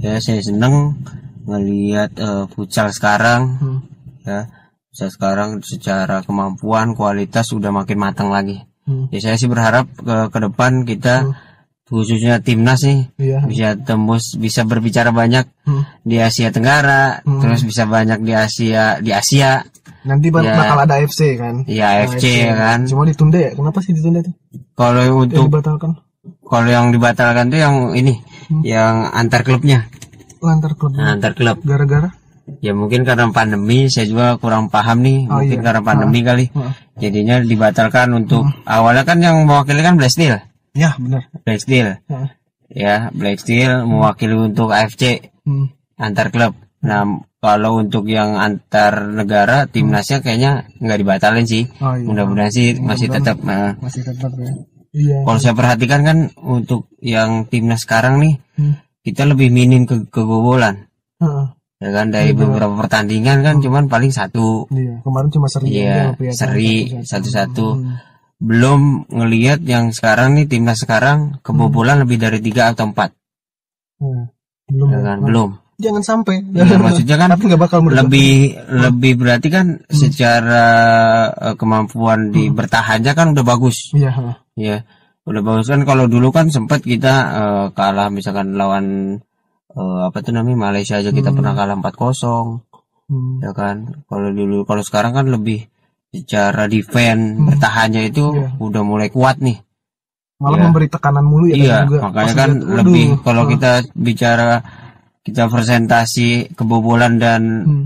ya 0.00 0.16
saya 0.16 0.40
seneng 0.40 0.96
ngelihat 1.44 2.10
eh, 2.16 2.44
futsal 2.52 2.88
sekarang 2.88 3.60
Hmm. 3.60 3.80
ya 4.24 4.48
futsal 4.88 5.10
sekarang 5.10 5.48
secara 5.60 6.24
kemampuan 6.24 6.92
kualitas 6.92 7.52
udah 7.52 7.68
makin 7.68 7.98
matang 7.98 8.32
lagi 8.32 8.64
Hmm. 8.88 9.12
ya 9.12 9.20
saya 9.20 9.36
sih 9.36 9.52
berharap 9.52 9.84
ke 9.92 10.32
ke 10.32 10.38
depan 10.40 10.88
kita 10.88 11.28
khususnya 11.88 12.38
timnas 12.38 12.84
nih 12.84 13.00
iya 13.16 13.38
bisa 13.42 13.68
tembus 13.76 14.36
bisa 14.36 14.64
berbicara 14.64 15.08
banyak 15.10 15.48
Hmm. 15.64 15.84
di 16.00 16.16
Asia 16.16 16.48
Tenggara 16.48 17.20
Hmm. 17.24 17.40
terus 17.40 17.64
bisa 17.64 17.84
banyak 17.84 18.20
di 18.20 18.32
Asia 18.32 19.00
di 19.00 19.12
Asia 19.12 19.60
nanti 20.04 20.28
Ya. 20.32 20.54
bakal 20.56 20.78
ada 20.84 20.94
AFC 20.96 21.36
kan 21.36 21.64
ya 21.64 22.00
AFC 22.00 22.24
ya 22.48 22.54
kan 22.54 22.78
cuma 22.84 23.04
ditunda 23.04 23.36
ya 23.36 23.50
kenapa 23.52 23.80
sih 23.80 23.92
ditunda 23.92 24.20
tuh 24.20 24.32
kalau 24.72 25.00
yang 25.00 25.16
untuk 25.18 25.44
dibatalkan 25.48 25.90
kalau 26.44 26.68
yang 26.68 26.86
dibatalkan 26.88 27.48
tuh 27.48 27.60
yang 27.60 27.74
ini 27.92 28.20
Hmm. 28.48 28.62
yang 28.64 28.94
antar 29.12 29.44
klubnya 29.44 29.88
lantar 30.38 30.72
klub 30.78 30.94
Nah, 30.94 31.18
antar 31.18 31.34
klub 31.34 31.60
gara-gara 31.64 32.08
Ya 32.64 32.72
mungkin 32.72 33.04
karena 33.04 33.28
pandemi 33.28 33.92
saya 33.92 34.08
juga 34.08 34.40
kurang 34.40 34.72
paham 34.72 35.04
nih. 35.04 35.28
Oh, 35.28 35.36
mungkin 35.44 35.60
iya. 35.60 35.64
karena 35.68 35.80
pandemi 35.84 36.24
kali. 36.24 36.48
Heeh. 36.48 36.72
Jadinya 36.96 37.44
dibatalkan 37.44 38.08
untuk 38.16 38.40
awalnya 38.64 39.04
kan 39.04 39.20
yang 39.20 39.44
mewakili 39.44 39.84
kan 39.84 40.00
Black 40.00 40.08
Steel. 40.08 40.32
Ya 40.72 40.96
benar 40.96 41.28
Black 41.42 41.60
Steel. 41.60 41.88
Heeh. 42.04 42.28
Ya, 42.68 43.08
Black 43.10 43.40
Steel 43.40 43.82
mewakili 43.82 44.34
untuk 44.34 44.68
AFC 44.70 45.32
Hmm. 45.42 45.72
antar 45.96 46.28
klub. 46.28 46.52
Nah, 46.78 47.02
kalau 47.38 47.80
untuk 47.80 48.04
yang 48.06 48.36
antar 48.36 49.08
negara 49.08 49.64
timnasnya 49.64 50.20
kayaknya 50.20 50.68
nggak 50.76 50.98
dibatalin 50.98 51.42
sih. 51.42 51.64
oh 51.80 51.96
iya 51.96 52.04
Mudah-mudahan 52.04 52.52
sih 52.52 52.76
masih 52.76 53.08
tetap. 53.08 53.40
Nah, 53.40 53.72
masih 53.78 54.02
tetap 54.02 54.28
ya 54.32 54.52
iya 54.90 55.20
kalau 55.20 55.36
saya 55.36 55.52
perhatikan 55.52 56.00
kan 56.02 56.18
untuk 56.38 56.88
yang 56.98 57.44
timnas 57.44 57.82
sekarang 57.82 58.20
nih 58.20 58.34
Hmm. 58.54 58.76
kita 59.00 59.24
lebih 59.24 59.48
minim 59.48 59.82
ke 59.82 60.04
kebobolan. 60.06 60.88
Heeh. 61.18 61.46
Ya 61.78 61.88
kan 61.90 62.10
dari 62.10 62.34
beberapa 62.34 62.74
pertandingan 62.76 63.40
kan 63.40 63.58
cuman 63.58 63.86
paling 63.86 64.10
satu 64.10 64.66
iya 64.68 64.98
kemarin 65.00 65.30
cuma 65.30 65.46
seri 65.46 65.66
Iya, 65.72 66.12
seri 66.28 66.90
satu-satu. 66.90 67.06
satu-satu. 67.06 67.66
Hmm. 67.72 67.96
Belum 68.38 69.02
ngelihat 69.08 69.60
yang 69.62 69.90
sekarang 69.90 70.32
nih 70.32 70.46
timnas 70.46 70.78
sekarang 70.78 71.42
kebobolan 71.42 71.98
lebih 71.98 72.16
dari 72.16 72.38
tiga 72.38 72.70
atau 72.70 72.86
empat, 72.86 73.10
Hmm. 73.98 74.30
belum 74.68 74.88
ya 74.88 74.94
ya? 74.94 75.02
kan? 75.04 75.18
Belum. 75.20 75.50
jangan 75.76 76.02
sampai 76.02 76.42
Ya, 76.52 76.62
maksudnya 76.80 77.16
kan 77.16 77.30
tapi 77.30 77.46
nggak 77.46 77.58
bakal 77.60 77.78
merubah. 77.80 78.02
lebih 78.02 78.34
lebih 78.68 79.12
berarti 79.14 79.48
kan 79.48 79.66
secara 79.88 80.66
eh, 81.32 81.54
kemampuan 81.54 82.30
di 82.30 82.46
bertahannya 82.48 83.12
kan 83.12 83.30
udah 83.30 83.44
bagus, 83.44 83.90
iya 83.92 84.10
heeh. 84.10 84.34
ya. 84.56 84.76
Udah 85.22 85.38
bagus 85.40 85.66
kan 85.66 85.82
kalau 85.82 86.06
dulu 86.06 86.30
kan 86.30 86.46
sempat 86.48 86.80
kita 86.80 87.14
eh, 87.32 87.66
kalah 87.72 88.06
misalkan 88.08 88.54
lawan 88.54 89.18
eh, 89.68 90.00
apa 90.00 90.18
tuh 90.18 90.30
namanya 90.30 90.70
Malaysia 90.70 90.94
aja 90.96 91.10
kita 91.10 91.30
pernah 91.30 91.52
kalah 91.52 91.74
4-0 91.74 92.62
Hmm. 93.08 93.40
ya 93.40 93.50
kan 93.50 94.04
kalau 94.04 94.28
dulu 94.30 94.62
kalau 94.62 94.84
sekarang 94.84 95.10
kan 95.10 95.26
lebih 95.26 95.64
secara 96.08 96.64
defense 96.66 97.36
bertahannya 97.38 98.02
itu 98.08 98.24
Iya. 98.32 98.48
udah 98.56 98.82
mulai 98.82 99.08
kuat 99.08 99.38
nih 99.38 99.60
malah 100.38 100.56
Iya. 100.56 100.64
memberi 100.64 100.86
tekanan 100.88 101.24
mulu 101.24 101.44
ya 101.46 101.54
iya 101.54 101.76
juga 101.84 102.08
makanya 102.08 102.24
Pas 102.24 102.32
kan 102.34 102.50
lihat, 102.50 102.62
waduh, 102.64 102.76
lebih 102.80 103.06
kalau 103.20 103.42
ah, 103.42 103.48
kita 103.48 103.70
bicara 103.92 104.48
kita 105.20 105.42
presentasi 105.46 106.28
kebobolan 106.54 107.20
dan 107.20 107.42
hmm. 107.66 107.84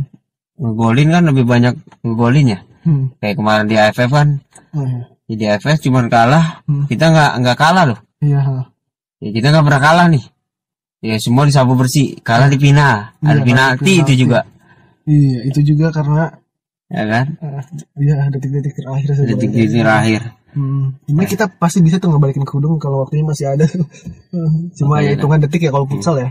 ngegolin 0.56 1.08
kan 1.10 1.22
lebih 1.26 1.44
banyak 1.44 1.74
ngegolinnya 2.00 2.58
Hmm. 2.82 3.14
kayak 3.18 3.38
kemarin 3.38 3.66
di 3.66 3.76
AFF 3.76 4.10
kan 4.10 4.28
Iya. 4.72 5.00
di 5.32 5.44
AFF 5.44 5.78
cuman 5.80 6.06
kalah 6.06 6.62
Hmm. 6.66 6.84
kita 6.86 7.04
nggak 7.08 7.32
nggak 7.40 7.56
kalah 7.56 7.84
loh 7.88 7.98
iya 8.18 8.38
heeh. 8.38 8.64
ya, 9.18 9.30
kita 9.32 9.46
nggak 9.50 9.64
pernah 9.64 9.82
kalah 9.82 10.06
nih 10.06 10.24
ya 11.02 11.18
semua 11.18 11.42
disapu 11.42 11.74
bersih 11.74 12.18
kalah 12.20 12.46
di 12.46 12.54
final 12.56 13.10
Iya, 13.18 13.26
ada 13.26 13.40
di 13.40 13.50
penalti 13.50 13.92
itu 13.98 14.12
juga 14.16 14.46
iya 15.02 15.40
itu 15.42 15.60
juga 15.64 15.90
karena 15.90 16.30
ya 16.92 17.04
kan 17.08 17.26
eh, 17.40 17.62
iya 18.04 18.28
detik-detik 18.28 18.76
terakhir 18.76 19.08
saja 19.16 19.28
detik-detik 19.32 19.80
terakhir 19.80 20.22
Hmm. 20.52 21.00
Ini 21.08 21.24
kita 21.24 21.48
pasti 21.56 21.80
bisa 21.80 21.96
tuh 21.96 22.12
ngebalikin 22.12 22.44
kerudung 22.44 22.76
kalau 22.76 23.08
waktunya 23.08 23.24
masih 23.24 23.56
ada. 23.56 23.64
Cuma 24.76 25.00
ya 25.00 25.16
hitungan 25.16 25.40
detik 25.40 25.64
ya 25.64 25.72
kalau 25.72 25.88
futsal 25.88 26.20
ya. 26.20 26.28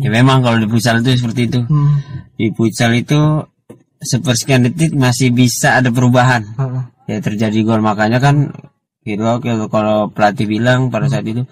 ya 0.00 0.08
memang 0.08 0.40
kalau 0.40 0.56
di 0.56 0.64
futsal 0.64 1.04
itu 1.04 1.20
seperti 1.20 1.52
itu 1.52 1.60
Hmm. 1.68 2.00
di 2.40 2.48
futsal 2.56 2.96
itu 2.96 3.44
sepersekian 4.00 4.64
detik 4.64 4.96
masih 4.96 5.36
bisa 5.36 5.76
ada 5.76 5.92
perubahan 5.92 6.48
Heeh. 6.48 6.82
ya 7.12 7.16
terjadi 7.20 7.60
gol 7.60 7.84
makanya 7.84 8.24
kan 8.24 8.56
gitu 9.04 9.20
kalau 9.20 9.68
kalau 9.68 9.98
pelatih 10.08 10.48
bilang 10.48 10.88
pada 10.88 11.12
saat 11.12 11.28
itu 11.28 11.44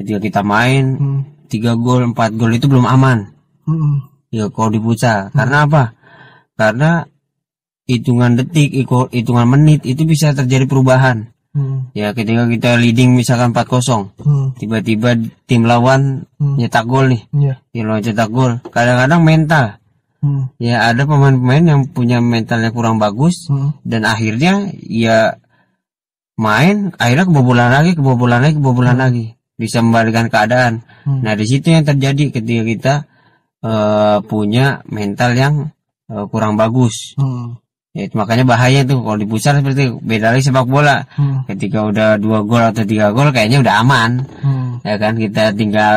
ketika 0.00 0.18
kita 0.24 0.40
main 0.40 0.96
Hmm. 0.96 1.20
tiga 1.52 1.76
gol 1.76 2.00
empat 2.16 2.32
gol 2.32 2.56
itu 2.56 2.64
belum 2.64 2.88
aman 2.88 3.28
Hmm. 3.68 4.08
ya 4.32 4.48
kalau 4.48 4.72
di 4.72 4.80
futsal 4.80 5.28
karena 5.36 5.68
apa 5.68 5.92
karena 6.56 7.04
hitungan 7.92 8.40
detik 8.40 8.72
hitungan 9.12 9.46
menit 9.48 9.84
itu 9.84 10.02
bisa 10.08 10.32
terjadi 10.32 10.64
perubahan 10.64 11.28
Hmm. 11.52 11.92
ya 11.92 12.16
ketika 12.16 12.48
kita 12.48 12.80
leading 12.80 13.12
misalkan 13.12 13.52
4-0 13.52 14.08
Hmm. 14.24 14.56
tiba-tiba 14.56 15.12
tim 15.44 15.68
lawan 15.68 16.24
Hmm. 16.40 16.56
nyetak 16.56 16.88
gol 16.88 17.12
nih 17.12 17.28
Iya. 17.28 17.54
tim 17.68 17.84
lawan 17.84 18.00
cetak 18.00 18.28
gol 18.32 18.52
kadang-kadang 18.72 19.20
mental 19.20 19.76
Hmm. 20.24 20.48
ya 20.56 20.88
ada 20.88 21.04
pemain-pemain 21.04 21.60
yang 21.60 21.80
punya 21.92 22.24
mentalnya 22.24 22.72
kurang 22.72 22.96
bagus 22.96 23.52
Hmm. 23.52 23.76
dan 23.84 24.08
akhirnya 24.08 24.72
ya 24.80 25.36
main 26.40 26.88
akhirnya 26.96 27.28
kebobolan 27.28 27.68
lagi 27.68 27.92
kebobolan 27.92 28.40
lagi 28.40 28.56
kebobolan 28.56 28.96
lagi 28.96 29.36
bisa 29.60 29.84
membalikan 29.84 30.32
keadaan 30.32 30.80
Hmm. 31.04 31.20
nah 31.20 31.36
di 31.36 31.44
situ 31.44 31.68
yang 31.68 31.84
terjadi 31.84 32.32
ketika 32.32 32.62
kita 32.64 32.94
eh, 33.62 34.18
punya 34.26 34.80
mental 34.88 35.36
yang 35.36 35.54
eh, 36.08 36.24
kurang 36.32 36.56
bagus 36.56 37.12
Hmm. 37.14 37.60
Ya, 37.92 38.08
itu 38.08 38.14
makanya 38.14 38.44
bahaya 38.44 38.80
tuh 38.82 39.00
kalau 39.00 39.16
di 39.16 39.24
pusat 39.24 39.60
seperti 39.60 39.80
itu. 39.86 39.96
beda 40.00 40.32
lagi 40.32 40.42
sepak 40.42 40.64
bola 40.64 41.04
Hmm. 41.12 41.44
ketika 41.44 41.84
udah 41.84 42.16
dua 42.16 42.40
gol 42.42 42.64
atau 42.64 42.82
tiga 42.82 43.10
gol 43.10 43.28
kayaknya 43.30 43.60
udah 43.60 43.74
aman 43.80 44.10
Hmm. 44.40 44.80
ya 44.80 44.96
kan 44.96 45.12
kita 45.14 45.52
tinggal 45.52 45.96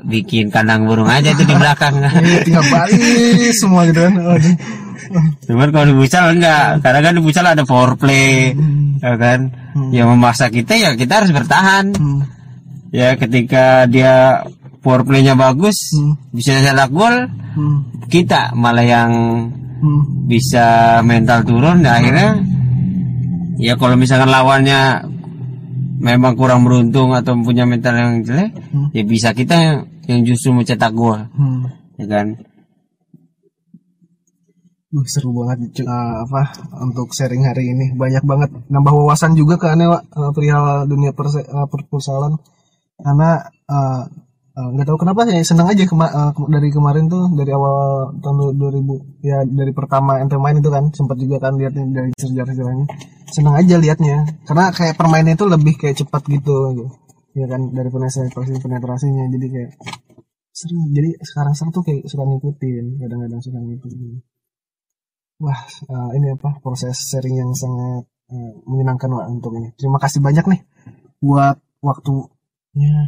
bikin 0.00 0.48
kandang 0.48 0.84
burung 0.84 1.08
aja 1.08 1.32
tuh 1.32 1.42
di 1.42 1.54
belakang 1.54 1.96
Iya, 2.24 2.38
tinggal 2.42 2.64
balik 2.68 3.00
semua 3.52 3.88
gitu 3.88 4.00
kan. 4.00 4.12
Cuman 5.46 5.68
kalau 5.68 5.86
di 5.86 5.94
futsal 5.94 6.32
enggak, 6.32 6.80
karena 6.80 7.00
kan 7.00 7.12
di 7.12 7.22
futsal 7.22 7.44
ada 7.44 7.62
foreplay, 7.62 8.56
ya 8.98 9.14
kan? 9.14 9.52
Yang 9.92 10.08
memaksa 10.10 10.48
kita 10.48 10.72
ya 10.74 10.90
kita 10.92 11.20
harus 11.20 11.30
bertahan. 11.30 11.92
Hmm. 11.92 12.24
Ya 12.88 13.12
ketika 13.14 13.84
dia 13.84 14.42
foreplaynya 14.80 15.34
bagus, 15.34 15.76
Hmm. 15.92 16.16
bisa 16.30 16.56
cetak 16.56 16.88
gol, 16.88 17.28
Hmm. 17.52 17.84
kita 18.06 18.54
malah 18.54 18.82
yang 18.82 19.10
Hmm. 19.84 20.02
bisa 20.24 20.98
mental 21.04 21.44
turun. 21.44 21.84
Dan 21.84 21.92
akhirnya, 21.92 22.30
ya 23.60 23.76
kalau 23.76 24.00
misalkan 24.00 24.32
lawannya 24.32 25.04
memang 26.00 26.32
kurang 26.40 26.64
beruntung 26.64 27.12
atau 27.12 27.36
punya 27.36 27.68
mental 27.68 27.92
yang 27.92 28.24
jelek, 28.24 28.50
Hmm. 28.72 28.88
ya 28.96 29.04
bisa 29.04 29.36
kita 29.36 29.54
yang, 29.54 29.76
yang 30.08 30.20
justru 30.24 30.56
mencetak 30.56 30.88
gol, 30.96 31.20
Hmm. 31.36 31.68
ya 32.00 32.08
kan? 32.08 32.26
Wah, 34.94 35.06
seru 35.10 35.34
banget 35.34 35.82
eh, 35.82 36.14
apa 36.22 36.54
untuk 36.86 37.10
sharing 37.10 37.42
hari 37.42 37.74
ini 37.74 37.98
banyak 37.98 38.22
banget 38.22 38.50
nambah 38.70 38.94
wawasan 38.94 39.34
juga 39.34 39.58
ke 39.58 39.66
aneh 39.66 39.90
eh, 39.90 40.30
perihal 40.30 40.86
dunia 40.86 41.10
perse, 41.10 41.42
eh, 41.42 41.66
perpustakaan 41.66 42.38
karena 43.02 43.42
eh, 43.66 44.02
eh, 44.54 44.68
nggak 44.74 44.86
tahu 44.86 44.98
kenapa 45.02 45.20
ya 45.26 45.42
senang 45.42 45.66
aja 45.72 45.82
kema- 45.90 46.14
ke- 46.36 46.50
dari 46.54 46.68
kemarin 46.70 47.04
tuh 47.10 47.24
dari 47.38 47.50
awal 47.50 48.14
tahun 48.22 48.36
du- 48.38 48.56
2000 48.60 48.94
ya 49.26 49.42
dari 49.42 49.72
pertama 49.74 50.22
ente 50.22 50.36
main 50.38 50.56
itu 50.62 50.70
kan 50.70 50.84
sempat 50.94 51.16
juga 51.18 51.36
kan 51.44 51.58
lihatnya 51.58 51.84
dari 51.90 52.10
sejarah-sejarahnya 52.14 52.86
senang 53.34 53.54
aja 53.58 53.74
liatnya 53.82 54.16
karena 54.46 54.64
kayak 54.70 54.94
permainnya 54.94 55.34
itu 55.34 55.46
lebih 55.50 55.74
kayak 55.80 55.96
cepat 56.00 56.22
gitu 56.30 56.54
ya 57.34 57.46
kan 57.50 57.60
dari 57.74 57.90
penetrasi 57.90 58.30
penetrasinya 58.62 59.26
jadi 59.34 59.46
kayak 59.50 59.70
seru. 60.54 60.80
Jadi 60.94 61.10
sekarang 61.18 61.54
seru 61.58 61.70
tuh 61.74 61.82
kayak 61.82 62.06
suka 62.06 62.22
ngikutin 62.22 62.84
kadang-kadang 63.02 63.40
suka 63.42 63.58
ngikutin. 63.58 64.22
Wah, 65.42 65.60
eh, 65.66 66.10
ini 66.16 66.26
apa 66.38 66.62
proses 66.62 66.94
sharing 67.10 67.36
yang 67.42 67.50
sangat 67.58 68.06
eh, 68.30 68.52
menyenangkan 68.70 69.10
Wak 69.10 69.26
untuk 69.34 69.52
ini. 69.58 69.74
Terima 69.74 69.98
kasih 69.98 70.22
banyak 70.22 70.46
nih 70.46 70.60
buat 71.20 71.58
waktunya 71.82 72.30
eh, 72.82 73.06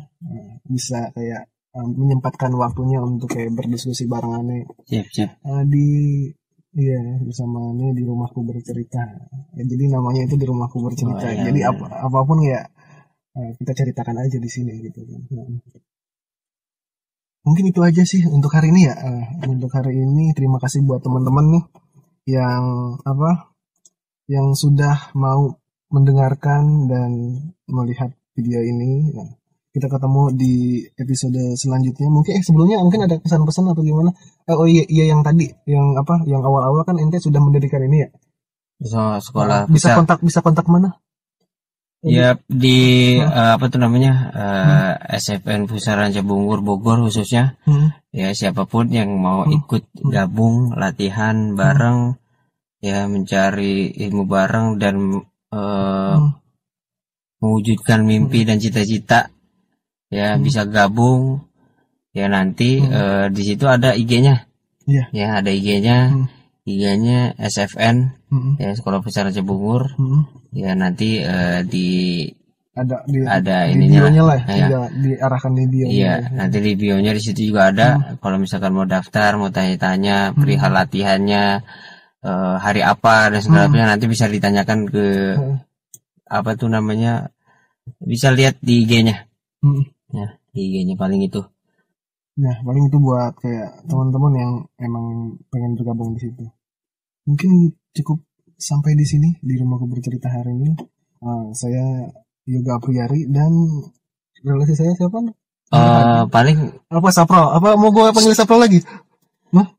bisa 0.70 1.10
kayak 1.10 1.42
eh, 1.50 1.88
menyempatkan 1.88 2.52
waktunya 2.54 3.02
untuk 3.02 3.34
kayak 3.34 3.50
berdiskusi 3.56 4.06
bareng 4.06 4.34
Ane 4.38 4.58
Siap, 4.86 5.06
siap. 5.10 5.30
eh, 5.42 5.64
di 5.66 5.86
iya 6.76 7.00
bersama 7.24 7.72
Ane 7.72 7.96
di 7.96 8.02
rumahku 8.06 8.44
bercerita. 8.46 9.02
Ya, 9.56 9.62
jadi 9.66 9.90
namanya 9.90 10.28
itu 10.28 10.36
di 10.38 10.46
rumahku 10.46 10.78
bercerita. 10.84 11.26
Oh, 11.26 11.32
iya, 11.32 11.48
jadi 11.50 11.60
iya. 11.66 11.72
apa 11.72 11.86
apa 12.06 12.18
pun 12.22 12.38
ya 12.44 12.60
eh, 13.36 13.50
kita 13.58 13.72
ceritakan 13.74 14.16
aja 14.22 14.38
di 14.38 14.50
sini 14.50 14.72
gitu 14.84 15.00
kan. 15.02 15.20
Nah. 15.34 15.48
Mungkin 17.46 17.70
itu 17.70 17.78
aja 17.78 18.02
sih 18.02 18.26
untuk 18.26 18.50
hari 18.50 18.74
ini 18.74 18.90
ya. 18.90 18.94
Eh, 18.98 19.24
untuk 19.46 19.70
hari 19.70 19.94
ini 19.94 20.34
terima 20.34 20.58
kasih 20.58 20.82
buat 20.82 20.98
teman-teman 20.98 21.46
nih 21.54 21.64
yang 22.26 22.98
apa 23.06 23.54
yang 24.26 24.50
sudah 24.58 25.14
mau 25.14 25.54
mendengarkan 25.94 26.90
dan 26.90 27.10
melihat 27.70 28.10
video 28.34 28.58
ini. 28.66 29.14
Nah, 29.14 29.30
kita 29.76 29.92
ketemu 29.92 30.32
di 30.32 30.54
episode 30.96 31.36
selanjutnya. 31.52 32.08
Mungkin 32.08 32.32
eh 32.40 32.42
sebelumnya 32.42 32.80
mungkin 32.80 33.04
ada 33.04 33.20
pesan-pesan 33.20 33.76
atau 33.76 33.84
gimana? 33.84 34.08
Eh, 34.48 34.56
oh 34.56 34.64
iya 34.64 34.88
iya 34.88 35.12
yang 35.12 35.20
tadi 35.20 35.52
yang 35.68 35.92
apa 36.00 36.24
yang 36.24 36.40
awal-awal 36.40 36.80
kan 36.88 36.96
ente 36.96 37.20
sudah 37.20 37.44
mendirikan 37.44 37.84
ini 37.84 38.08
ya. 38.08 38.10
So, 38.80 39.20
sekolah 39.20 39.68
bisa 39.68 39.92
pusat. 39.92 39.96
kontak 40.00 40.18
bisa 40.24 40.40
kontak 40.40 40.64
mana? 40.72 40.96
Ya 42.00 42.38
di 42.48 42.78
eh, 43.20 43.50
apa 43.56 43.68
tuh 43.68 43.80
namanya 43.82 44.12
eh, 44.32 44.92
SFN 45.20 45.68
Pusara 45.68 46.08
Cibungur 46.08 46.64
Bogor 46.64 47.04
khususnya 47.04 47.60
Hmm. 47.68 47.92
ya 48.12 48.32
siapa 48.32 48.64
pun 48.64 48.88
yang 48.88 49.12
mau 49.16 49.44
Hmm. 49.44 49.60
ikut 49.60 49.84
gabung 50.08 50.72
latihan 50.72 51.52
bareng 51.52 52.16
ya 52.80 53.04
mencari 53.10 53.92
ilmu 53.92 54.24
bareng 54.24 54.80
dan 54.80 54.96
eh, 55.52 56.14
Hmm. 56.16 56.32
mewujudkan 57.42 58.00
mimpi 58.04 58.44
dan 58.44 58.56
cita-cita 58.56 59.28
ya 60.08 60.34
Hmm. 60.36 60.42
bisa 60.42 60.62
gabung 60.64 61.42
ya 62.12 62.26
nanti 62.30 62.78
Hmm. 62.80 62.90
eh, 62.92 63.26
di 63.34 63.42
situ 63.42 63.64
ada 63.66 63.92
IG-nya 63.92 64.46
Iya. 64.86 65.04
ya 65.10 65.26
ada 65.42 65.50
IG-nya 65.50 65.98
Hmm. 66.14 66.26
IG-nya 66.66 67.34
SFN 67.38 68.14
Hmm. 68.30 68.54
ya 68.58 68.74
Sekolah 68.74 69.02
Pusara 69.02 69.30
Cibungur 69.30 69.94
Hmm. 69.98 70.26
ya 70.54 70.72
nanti 70.74 71.20
eh, 71.20 71.60
di 71.66 71.86
Ada 72.76 73.08
di 73.08 73.24
ada 73.24 73.64
di 73.72 73.72
ininya 73.72 74.04
bionya 74.04 74.22
lah. 74.28 74.40
Ya. 74.52 74.66
ya, 74.68 74.80
diarahkan 74.92 75.48
di 75.56 75.64
bio. 75.64 75.88
Iya, 75.88 76.28
nanti 76.28 76.60
di 76.60 76.76
bionya 76.76 77.16
di 77.16 77.22
situ 77.24 77.48
juga 77.48 77.72
ada. 77.72 78.20
Kalau 78.20 78.36
misalkan 78.36 78.76
mau 78.76 78.84
daftar, 78.84 79.40
mau 79.40 79.48
tanya-tanya 79.48 80.36
perihal 80.36 80.76
latihannya, 80.76 81.64
eh, 82.20 82.54
hari 82.60 82.84
apa 82.84 83.32
dan 83.32 83.40
segala 83.40 83.72
macamnya 83.72 83.96
nanti 83.96 84.04
bisa 84.12 84.28
ditanyakan 84.28 84.92
ke 84.92 85.06
Hmm. 85.40 85.56
apa 86.28 86.50
tuh 86.52 86.68
namanya, 86.68 87.32
bisa 87.96 88.28
lihat 88.28 88.60
di 88.60 88.84
IG-nya. 88.84 89.24
Hmm. 89.64 89.88
Ya, 90.14 90.38
IG-nya 90.54 90.94
paling 90.94 91.22
itu. 91.26 91.42
Nah, 92.36 92.56
paling 92.62 92.92
itu 92.92 92.98
buat 93.00 93.32
kayak 93.40 93.88
teman-teman 93.88 94.32
yang 94.36 94.52
emang 94.78 95.06
pengen 95.48 95.72
bergabung 95.74 96.12
di 96.14 96.28
situ. 96.28 96.44
Mungkin 97.26 97.74
cukup 97.96 98.20
sampai 98.60 98.92
di 98.94 99.04
sini 99.08 99.34
di 99.40 99.56
rumahku 99.56 99.88
bercerita 99.88 100.28
hari 100.28 100.52
ini. 100.52 100.72
Ah, 101.24 101.48
saya 101.56 102.12
Yoga 102.46 102.78
Apriyari 102.78 103.26
dan 103.26 103.50
relasi 104.44 104.76
saya 104.78 104.92
siapa? 104.94 105.18
Eh, 105.66 106.22
paling 106.30 106.58
Apa 106.86 107.08
Sapro? 107.10 107.50
Apa 107.50 107.74
mau 107.74 107.90
gue 107.90 108.06
panggil 108.14 108.36
Sapro 108.36 108.60
lagi? 108.62 108.78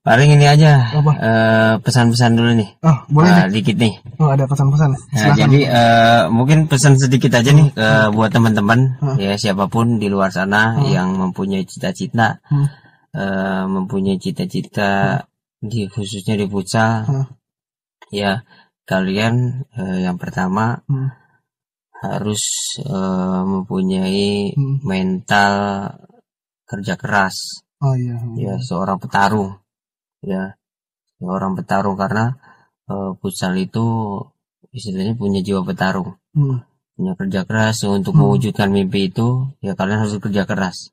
Paling 0.02 0.30
ini 0.34 0.46
aja. 0.48 0.90
Eh, 0.96 1.74
pesan-pesan 1.84 2.32
dulu 2.34 2.52
nih. 2.58 2.70
Oh, 2.82 2.98
boleh 3.12 3.30
Eh, 3.30 3.36
deh. 3.46 3.62
dikit 3.62 3.78
nih. 3.78 3.94
Oh, 4.18 4.32
ada 4.32 4.48
pesan-pesan. 4.48 4.90
Nah, 4.94 5.34
jadi 5.36 5.60
eh, 5.68 6.22
mungkin 6.32 6.66
pesan 6.66 6.98
sedikit 6.98 7.36
aja 7.36 7.52
nih 7.52 7.70
ke 7.76 7.88
buat 8.12 8.32
teman-teman 8.32 8.98
Hmm. 8.98 9.18
ya 9.20 9.38
siapa 9.38 9.68
pun 9.68 10.00
di 10.00 10.08
luar 10.08 10.32
sana 10.32 10.74
Hmm. 10.78 10.88
yang 10.90 11.10
mempunyai 11.20 11.68
cita-cita, 11.68 12.40
Hmm. 12.50 12.68
eh, 13.14 13.64
mempunyai 13.68 14.18
cita-cita 14.18 15.22
di 15.58 15.86
khususnya 15.90 16.38
di 16.38 16.46
futsal, 16.50 17.06
Hmm. 17.06 17.26
ya 18.10 18.42
kalian 18.88 19.68
eh, 19.78 20.08
yang 20.08 20.18
pertama 20.18 20.80
Hmm. 20.88 21.12
harus 22.02 22.42
eh, 22.82 23.42
mempunyai 23.44 24.54
Hmm. 24.56 24.78
mental 24.82 25.54
kerja 26.66 26.94
keras, 26.98 27.66
Oh 27.78 27.94
iya. 27.94 28.18
ya 28.36 28.54
seorang 28.58 28.98
petarung, 28.98 29.54
ya 30.26 30.58
seorang 31.22 31.54
petarung 31.54 31.94
karena 31.94 32.34
eh, 32.90 33.12
futsal 33.22 33.54
itu 33.56 33.86
istilahnya 34.74 35.14
punya 35.14 35.40
jiwa 35.42 35.62
petarung. 35.62 36.18
Hmm. 36.34 36.62
punya 36.98 37.14
kerja 37.14 37.46
keras 37.46 37.86
untuk 37.86 38.18
Hmm. 38.18 38.26
mewujudkan 38.26 38.74
mimpi 38.74 39.14
itu 39.14 39.46
ya 39.62 39.78
kalian 39.78 40.02
harus 40.02 40.18
kerja 40.18 40.50
keras 40.50 40.90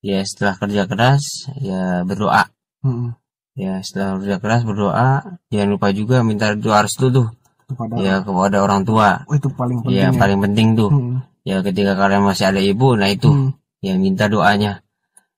ya 0.00 0.20
setelah 0.20 0.52
kerja 0.56 0.84
keras 0.84 1.48
ya 1.56 2.04
berdoa 2.04 2.44
Hmm. 2.84 3.16
ya 3.56 3.80
setelah 3.80 4.20
kerja 4.20 4.36
keras 4.36 4.60
berdoa 4.62 5.40
jangan 5.48 5.68
lupa 5.72 5.96
juga 5.96 6.20
minta 6.20 6.52
doa 6.52 6.84
restu 6.84 7.08
tuh 7.08 7.32
Kepada 7.64 7.96
ya 7.96 8.20
kepada 8.20 8.60
orang 8.60 8.84
tua 8.84 9.24
oh, 9.24 9.32
itu 9.32 9.48
paling 9.50 9.80
penting. 9.80 9.96
ya 9.96 10.08
ya. 10.08 10.20
paling 10.20 10.38
penting 10.42 10.68
tuh 10.76 10.90
Hmm. 10.92 11.16
ya 11.40 11.56
ketika 11.60 11.92
kalian 11.94 12.20
masih 12.20 12.44
ada 12.46 12.60
ibu 12.60 12.88
nah 12.92 13.08
itu 13.08 13.32
Hmm. 13.32 13.50
ya 13.80 13.96
minta 13.96 14.28
doanya 14.28 14.84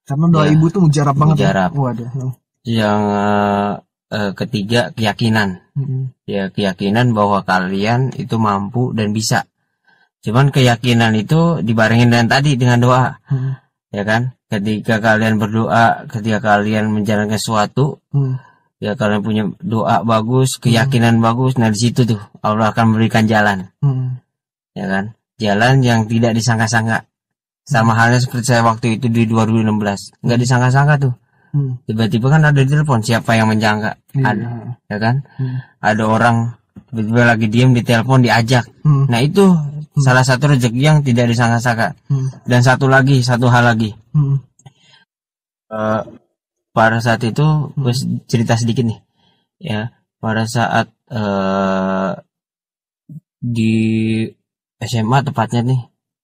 Karena 0.02 0.26
doa 0.28 0.44
Ya. 0.46 0.52
ibu 0.54 0.66
tuh 0.68 0.80
mujarab 0.82 1.14
banget. 1.14 1.36
Mujarab. 1.40 1.70
Ya. 1.72 1.78
Waduh. 1.78 2.10
Yang 2.62 3.00
eh, 4.12 4.32
ketiga 4.36 4.80
keyakinan 4.92 5.64
Hmm. 5.72 6.12
ya 6.28 6.52
keyakinan 6.52 7.16
bahwa 7.16 7.40
kalian 7.48 8.12
itu 8.12 8.36
mampu 8.36 8.92
dan 8.92 9.16
bisa 9.16 9.48
cuman 10.20 10.52
keyakinan 10.52 11.16
itu 11.16 11.64
dibarengin 11.64 12.12
dengan 12.12 12.28
tadi 12.28 12.60
dengan 12.60 12.76
doa 12.76 13.16
Hmm. 13.24 13.56
ya 13.88 14.04
kan 14.04 14.36
ketika 14.52 15.00
kalian 15.00 15.40
berdoa 15.40 16.04
ketika 16.12 16.44
kalian 16.44 16.92
menjalankan 16.92 17.40
sesuatu 17.40 18.04
Hmm. 18.12 18.36
ya 18.84 18.92
kalian 19.00 19.24
punya 19.24 19.48
doa 19.64 20.04
bagus 20.04 20.60
keyakinan 20.60 21.24
bagus 21.24 21.56
nah 21.56 21.72
di 21.72 21.78
situ 21.88 22.04
tuh 22.04 22.20
Allah 22.44 22.68
akan 22.68 22.92
memberikan 22.92 23.24
jalan 23.24 23.72
Hmm. 23.80 24.20
ya 24.76 24.92
kan 24.92 25.16
jalan 25.40 25.80
yang 25.80 26.04
tidak 26.04 26.36
disangka-sangka 26.36 27.08
sama 27.62 27.94
halnya 27.94 28.18
seperti 28.18 28.52
saya 28.52 28.62
waktu 28.66 28.98
itu 28.98 29.06
di 29.06 29.22
2016 29.26 30.18
nggak 30.22 30.38
disangka-sangka 30.40 30.96
tuh 30.98 31.14
Hmm. 31.52 31.76
tiba-tiba 31.84 32.32
kan 32.32 32.48
ada 32.48 32.64
di 32.64 32.64
telepon 32.64 33.04
siapa 33.04 33.36
yang 33.36 33.44
menjangka 33.44 33.92
Iya. 34.16 34.24
ada 34.24 34.46
ya 34.88 34.96
kan 34.96 35.14
Hmm. 35.36 35.60
ada 35.84 36.02
orang 36.08 36.36
tiba-tiba 36.88 37.22
lagi 37.28 37.46
diem 37.52 37.76
di 37.76 37.84
telepon 37.84 38.24
diajak 38.24 38.64
Hmm. 38.80 39.04
nah 39.04 39.20
itu 39.20 39.52
salah 40.00 40.24
satu 40.24 40.48
rezeki 40.48 40.80
yang 40.80 40.98
tidak 41.04 41.28
disangka-sangka 41.28 41.92
Hmm. 42.08 42.32
dan 42.48 42.64
satu 42.64 42.88
lagi 42.88 43.20
satu 43.20 43.52
hal 43.52 43.68
lagi 43.68 43.92
Hmm. 44.16 44.40
Eh, 45.68 46.02
pada 46.72 46.98
saat 47.00 47.20
itu 47.20 47.44
gue 47.76 47.94
cerita 48.24 48.56
sedikit 48.56 48.88
nih 48.88 49.00
ya 49.60 49.92
pada 50.24 50.48
saat 50.48 50.88
eh, 51.12 52.12
di 53.44 53.72
SMA 54.80 55.18
tepatnya 55.20 55.60
nih 55.68 55.80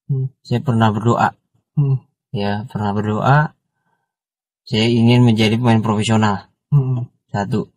Hmm. 0.09 0.33
saya 0.41 0.61
pernah 0.65 0.89
berdoa 0.89 1.37
Hmm. 1.77 2.01
ya 2.33 2.65
pernah 2.67 2.91
berdoa 2.97 3.53
saya 4.65 4.85
ingin 4.89 5.25
menjadi 5.25 5.61
pemain 5.61 5.85
profesional 5.85 6.49
Hmm. 6.73 7.09
satu 7.29 7.69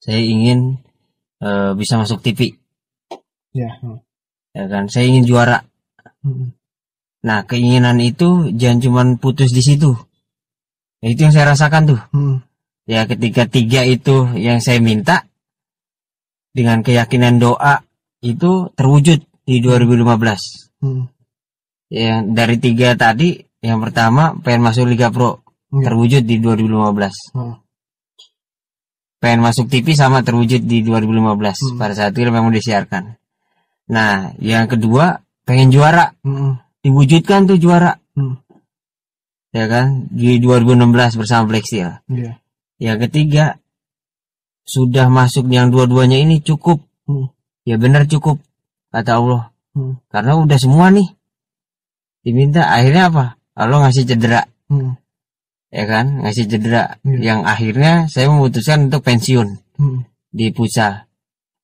saya 0.00 0.18
ingin 0.18 0.80
eh, 1.42 1.72
bisa 1.76 2.00
masuk 2.00 2.24
TV 2.24 2.56
Ya. 3.52 3.68
Hmm. 3.84 4.00
ya 4.56 4.64
kan 4.68 4.88
saya 4.88 5.12
ingin 5.12 5.28
juara 5.28 5.60
Hmm. 6.24 6.56
nah 7.20 7.44
keinginan 7.44 8.00
itu 8.00 8.48
jangan 8.56 8.80
cuman 8.80 9.06
putus 9.20 9.52
di 9.52 9.60
situ 9.60 9.92
ya, 11.04 11.12
itu 11.12 11.20
yang 11.28 11.34
saya 11.36 11.52
rasakan 11.52 11.82
tuh 11.92 12.00
Hmm. 12.16 12.36
ya 12.88 13.04
ketika 13.04 13.44
tiga 13.44 13.84
itu 13.84 14.32
yang 14.40 14.58
saya 14.58 14.80
minta 14.80 15.28
dengan 16.52 16.80
keyakinan 16.80 17.40
doa 17.40 17.84
itu 18.20 18.72
terwujud 18.72 19.20
di 19.44 19.60
2015 19.60 20.72
Hmm. 20.82 21.12
Yang 21.92 22.32
dari 22.32 22.56
tiga 22.56 22.96
tadi 22.96 23.36
yang 23.60 23.78
pertama 23.78 24.32
pengen 24.40 24.64
masuk 24.64 24.88
Liga 24.88 25.12
Pro 25.12 25.44
Iya. 25.72 25.88
terwujud 25.88 26.22
di 26.24 26.36
2015 26.36 27.16
Hmm. 27.32 27.56
pengen 29.20 29.40
masuk 29.40 29.70
TV 29.70 29.94
sama 29.94 30.20
terwujud 30.20 30.64
di 30.64 30.84
2015 30.84 31.56
Hmm. 31.62 31.76
pada 31.76 31.92
saat 31.96 32.12
itu 32.12 32.28
memang 32.28 32.52
disiarkan 32.52 33.16
nah 33.88 34.32
yang 34.36 34.68
kedua 34.68 35.20
pengen 35.44 35.68
juara 35.68 36.12
Hmm. 36.20 36.60
diwujudkan 36.80 37.44
tuh 37.48 37.56
juara 37.56 37.96
Hmm. 38.12 38.36
ya 39.52 39.64
kan 39.68 40.08
di 40.12 40.36
2016 40.40 41.16
bersama 41.16 41.48
Black 41.48 41.64
Steel 41.64 42.04
Iya. 42.08 42.36
yang 42.76 42.98
ketiga 43.08 43.56
sudah 44.64 45.08
masuk 45.08 45.48
yang 45.48 45.72
dua-duanya 45.72 46.20
ini 46.20 46.40
cukup 46.40 46.84
Hmm. 47.08 47.32
ya 47.64 47.80
benar 47.80 48.04
cukup 48.04 48.40
kata 48.92 49.16
Allah 49.16 49.42
Hmm. 49.72 49.96
karena 50.12 50.36
udah 50.36 50.58
semua 50.60 50.92
nih 50.92 51.08
diminta 52.22 52.70
akhirnya 52.70 53.10
apa 53.10 53.24
Allah 53.52 53.86
ngasih 53.86 54.06
cedera 54.08 54.42
Hmm. 54.70 54.96
ya 55.68 55.84
kan 55.84 56.24
ngasih 56.24 56.48
cedera 56.48 56.96
Iya. 57.04 57.18
yang 57.20 57.40
akhirnya 57.44 58.08
saya 58.08 58.32
memutuskan 58.32 58.88
untuk 58.88 59.04
pensiun 59.04 59.48
Hmm. 59.76 60.06
di 60.32 60.48
futsal 60.50 61.04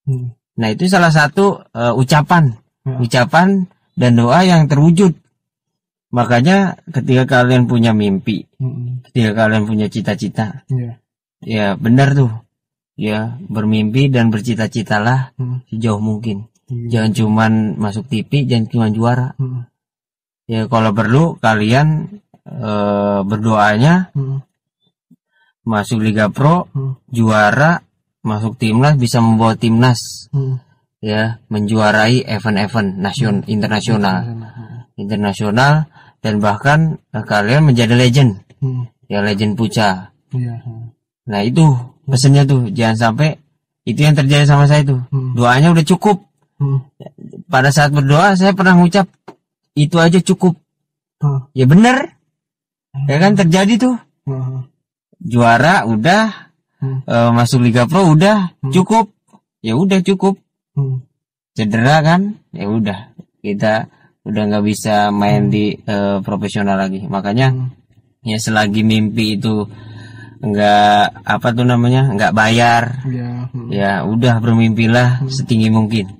Hmm. 0.04 0.34
nah 0.58 0.68
itu 0.68 0.84
salah 0.86 1.10
satu 1.10 1.62
eh, 1.72 1.94
ucapan 1.94 2.52
Ya. 2.84 2.96
ucapan 2.98 3.64
dan 3.94 4.12
doa 4.14 4.40
yang 4.44 4.66
terwujud 4.66 5.12
makanya 6.08 6.80
ketika 6.88 7.24
kalian 7.28 7.68
punya 7.68 7.92
mimpi 7.92 8.48
Hmm. 8.56 9.04
ketika 9.08 9.36
kalian 9.36 9.64
punya 9.64 9.86
cita-cita 9.86 10.64
Iya. 10.68 10.92
ya 11.44 11.66
benar 11.76 12.16
tuh 12.16 12.32
ya 12.98 13.38
bermimpi 13.46 14.08
dan 14.10 14.32
bercita-citalah 14.32 15.36
Hmm. 15.36 15.62
sejauh 15.68 16.00
mungkin 16.00 16.48
Iya. 16.68 16.88
jangan 16.90 17.12
cuman 17.14 17.52
masuk 17.76 18.08
TV 18.08 18.44
jangan 18.44 18.66
cuma 18.68 18.86
juara 18.90 19.28
Hmm. 19.36 19.68
Ya 20.48 20.64
kalau 20.66 20.90
perlu 20.96 21.36
kalian 21.38 22.18
eh, 22.48 23.20
berdoanya 23.22 24.08
Hmm. 24.16 24.40
masuk 25.68 26.00
Liga 26.00 26.32
Pro 26.32 26.64
Hmm. 26.72 26.96
juara 27.12 27.84
masuk 28.24 28.56
timnas 28.56 28.96
bisa 28.96 29.20
membawa 29.20 29.54
timnas 29.54 30.26
Hmm. 30.32 30.58
ya 30.98 31.38
menjuarai 31.52 32.24
event-event 32.24 32.96
nasion 32.98 33.44
internasional 33.46 34.24
internasional 34.96 35.86
dan 36.24 36.40
bahkan 36.40 36.98
eh, 37.12 37.22
kalian 37.22 37.68
menjadi 37.68 37.94
legend 37.94 38.40
Hmm. 38.58 38.88
ya 39.06 39.20
legend 39.20 39.54
puca 39.54 40.10
Iya. 40.32 40.54
hmm. 40.64 40.84
nah 41.28 41.40
itu 41.44 41.64
pesennya 42.08 42.48
tuh 42.48 42.72
jangan 42.72 42.96
sampai 42.96 43.36
itu 43.84 44.00
yang 44.04 44.16
terjadi 44.16 44.48
sama 44.48 44.64
saya 44.64 44.82
tuh 44.88 45.04
Hmm. 45.12 45.36
doanya 45.36 45.70
udah 45.76 45.84
cukup 45.84 46.24
Hmm. 46.58 46.80
pada 47.46 47.68
saat 47.70 47.92
berdoa 47.92 48.32
saya 48.34 48.50
pernah 48.56 48.72
ngucap 48.74 49.04
itu 49.78 49.96
aja 50.02 50.18
cukup. 50.18 50.58
Hmm. 51.18 51.50
ya 51.50 51.66
bener 51.66 52.14
ya 53.10 53.16
kan 53.18 53.34
terjadi 53.34 53.74
tuh. 53.78 53.96
Hmm. 54.26 54.66
juara 55.18 55.86
udah. 55.86 56.50
Hmm. 56.78 57.02
eh, 57.06 57.30
masuk 57.34 57.62
Liga 57.66 57.86
Pro 57.90 58.14
udah. 58.14 58.54
Cukup. 58.70 59.10
Ya 59.62 59.74
udah 59.74 59.98
cukup. 60.02 60.38
Hmm. 60.78 61.02
cedera 61.54 62.02
kan? 62.02 62.38
Ya 62.54 62.70
udah. 62.70 63.14
Kita 63.42 63.90
udah 64.22 64.42
nggak 64.46 64.64
bisa 64.66 65.10
main 65.10 65.50
di 65.50 65.74
eh, 65.74 66.18
profesional 66.22 66.78
lagi. 66.78 67.02
Makanya 67.06 67.50
Hmm. 67.50 67.70
ya 68.22 68.38
selagi 68.38 68.82
mimpi 68.82 69.38
itu 69.38 69.66
nggak 70.38 71.26
apa 71.26 71.48
tuh 71.50 71.66
namanya 71.66 72.14
nggak 72.14 72.34
bayar. 72.34 73.02
Iya. 73.06 73.30
hmm. 73.50 73.68
ya 73.74 73.92
udah 74.06 74.38
bermimpilah 74.38 75.26
setinggi 75.26 75.70
mungkin 75.70 76.17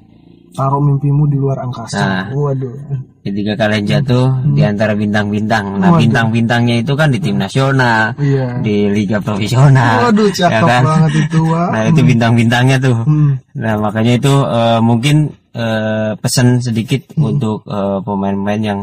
Taruh 0.59 0.83
mimpimu 0.83 1.25
di 1.25 1.39
luar 1.39 1.63
angkasa. 1.63 2.03
Nah. 2.03 2.25
Waduh. 2.35 2.75
ketika 3.19 3.61
kalian 3.61 3.85
jatuh 3.85 4.27
di 4.57 4.65
antara 4.65 4.97
bintang-bintang 4.97 5.77
nah 5.77 5.93
Waduh. 5.93 6.01
bintang-bintangnya 6.01 6.81
itu 6.81 6.97
kan 6.97 7.13
di 7.13 7.21
tim 7.21 7.37
nasional 7.37 8.17
Iya. 8.17 8.65
di 8.65 8.89
liga 8.89 9.21
profesional 9.21 10.09
Waduh, 10.09 10.33
cakep 10.33 10.49
ya 10.49 10.61
kan? 10.65 10.83
banget 10.83 11.13
itu, 11.29 11.41
Wak. 11.45 11.69
nah 11.69 11.83
itu 11.85 12.01
bintang-bintangnya 12.03 12.77
tuh 12.81 12.97
Hmm. 13.05 13.37
Nah 13.53 13.75
makanya 13.77 14.17
itu 14.17 14.33
eh, 14.33 14.81
mungkin 14.81 15.17
eh, 15.53 16.17
pesan 16.17 16.65
sedikit 16.65 17.05
Hmm. 17.15 17.37
untuk 17.37 17.69
eh, 17.69 17.99
pemain-pemain 18.01 18.63
yang 18.65 18.81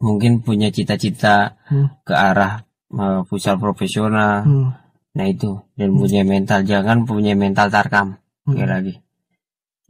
mungkin 0.00 0.40
punya 0.40 0.72
cita-cita 0.72 1.60
Hmm. 1.68 1.92
ke 2.00 2.16
arah 2.16 2.64
eh, 2.90 3.20
futsal 3.28 3.60
profesional. 3.60 4.40
Hmm. 4.40 4.72
Nah 5.10 5.26
itu 5.26 5.60
dan 5.76 5.92
punya 5.92 6.24
mental 6.24 6.64
jangan 6.64 7.04
punya 7.04 7.36
mental 7.36 7.68
tarkam 7.68 8.16
Hmm. 8.48 8.56
sekali 8.56 8.70
lagi. 8.72 8.94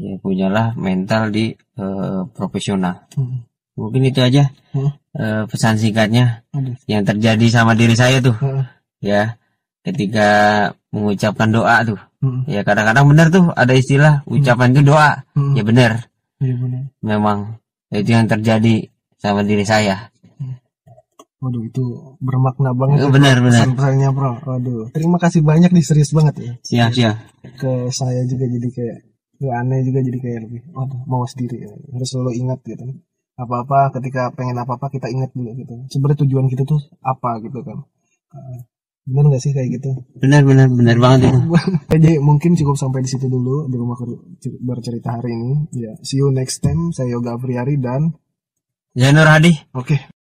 Ya 0.01 0.17
punyalah 0.17 0.73
mental 0.81 1.29
di 1.29 1.53
eh, 1.53 2.21
profesional. 2.33 3.05
Hmm. 3.13 3.45
Mungkin 3.77 4.09
itu 4.09 4.21
aja 4.21 4.49
Hmm. 4.73 4.91
eh, 5.13 5.43
pesan 5.45 5.77
singkatnya 5.77 6.41
Aduh. 6.57 6.73
yang 6.89 7.05
terjadi 7.05 7.47
sama 7.53 7.77
diri 7.77 7.93
saya 7.93 8.21
tuh 8.21 8.33
Heeh. 8.41 8.65
ya 9.03 9.23
ketika 9.81 10.29
mengucapkan 10.93 11.49
doa 11.51 11.85
tuh 11.85 12.01
Hmm. 12.21 12.45
ya 12.45 12.61
kadang-kadang 12.61 13.09
benar 13.09 13.27
tuh 13.29 13.49
ada 13.53 13.73
istilah 13.73 14.21
ucapan 14.25 14.73
itu 14.73 14.83
doa 14.87 15.25
Hmm. 15.37 15.53
ya 15.53 15.63
benar 15.65 15.93
benar. 16.37 16.85
memang 17.01 17.61
itu 17.91 18.09
yang 18.09 18.25
terjadi 18.25 18.89
sama 19.17 19.45
diri 19.45 19.65
saya. 19.65 20.09
Waduh 21.41 21.65
itu 21.65 21.85
bermakna 22.21 22.77
banget. 22.77 23.01
Eh, 23.01 23.05
ya, 23.05 23.09
benar, 23.09 23.35
Bro. 23.41 23.45
benar. 23.49 23.61
Pesan-pesannya 23.65 24.09
bro. 24.13 24.33
Waduh. 24.45 24.83
Terima 24.93 25.17
kasih 25.17 25.41
banyak 25.41 25.73
nih 25.73 25.81
serius 25.81 26.13
banget 26.13 26.35
ya. 26.37 26.53
Siap 26.61 26.91
siap. 26.93 27.17
Ke 27.57 27.89
saya 27.89 28.29
juga 28.29 28.45
jadi 28.45 28.69
kayak 28.69 28.99
ke 29.41 29.49
aneh 29.49 29.81
juga 29.89 30.05
jadi 30.05 30.19
kayak 30.21 30.41
lebih 30.45 30.61
waduh 30.77 31.01
mau 31.09 31.25
sendiri 31.25 31.65
ya. 31.65 31.73
harus 31.73 32.09
selalu 32.13 32.37
ingat 32.37 32.61
gitu 32.69 32.85
apa-apa 33.41 33.97
ketika 33.97 34.29
pengen 34.37 34.61
apa-apa 34.61 34.93
kita 34.93 35.09
ingat 35.09 35.33
dulu 35.33 35.57
gitu 35.57 35.73
sebenarnya 35.89 36.29
tujuan 36.29 36.47
kita 36.53 36.69
tuh 36.69 36.77
apa 37.01 37.41
gitu 37.41 37.65
kan 37.65 37.81
benar 39.09 39.33
nggak 39.33 39.43
sih 39.43 39.57
kayak 39.57 39.81
gitu 39.81 39.91
Benar 40.21 40.45
benar 40.45 40.69
benar 40.69 40.97
banget 41.01 41.33
itu. 41.33 41.41
Jadi 41.97 42.11
mungkin 42.21 42.53
cukup 42.55 42.77
sampai 42.77 43.01
di 43.03 43.09
situ 43.11 43.27
dulu 43.27 43.67
di 43.67 43.75
rumah 43.81 43.97
cer- 44.39 44.61
bercerita 44.61 45.19
hari 45.19 45.35
ini. 45.35 45.67
Ya, 45.75 45.97
see 46.05 46.21
you 46.21 46.29
next 46.31 46.61
time. 46.63 46.93
Saya 46.95 47.17
Yoga 47.19 47.35
Afriari 47.35 47.81
dan 47.81 48.15
Janur 48.95 49.27
Hadi. 49.27 49.51
oke. 49.75 50.20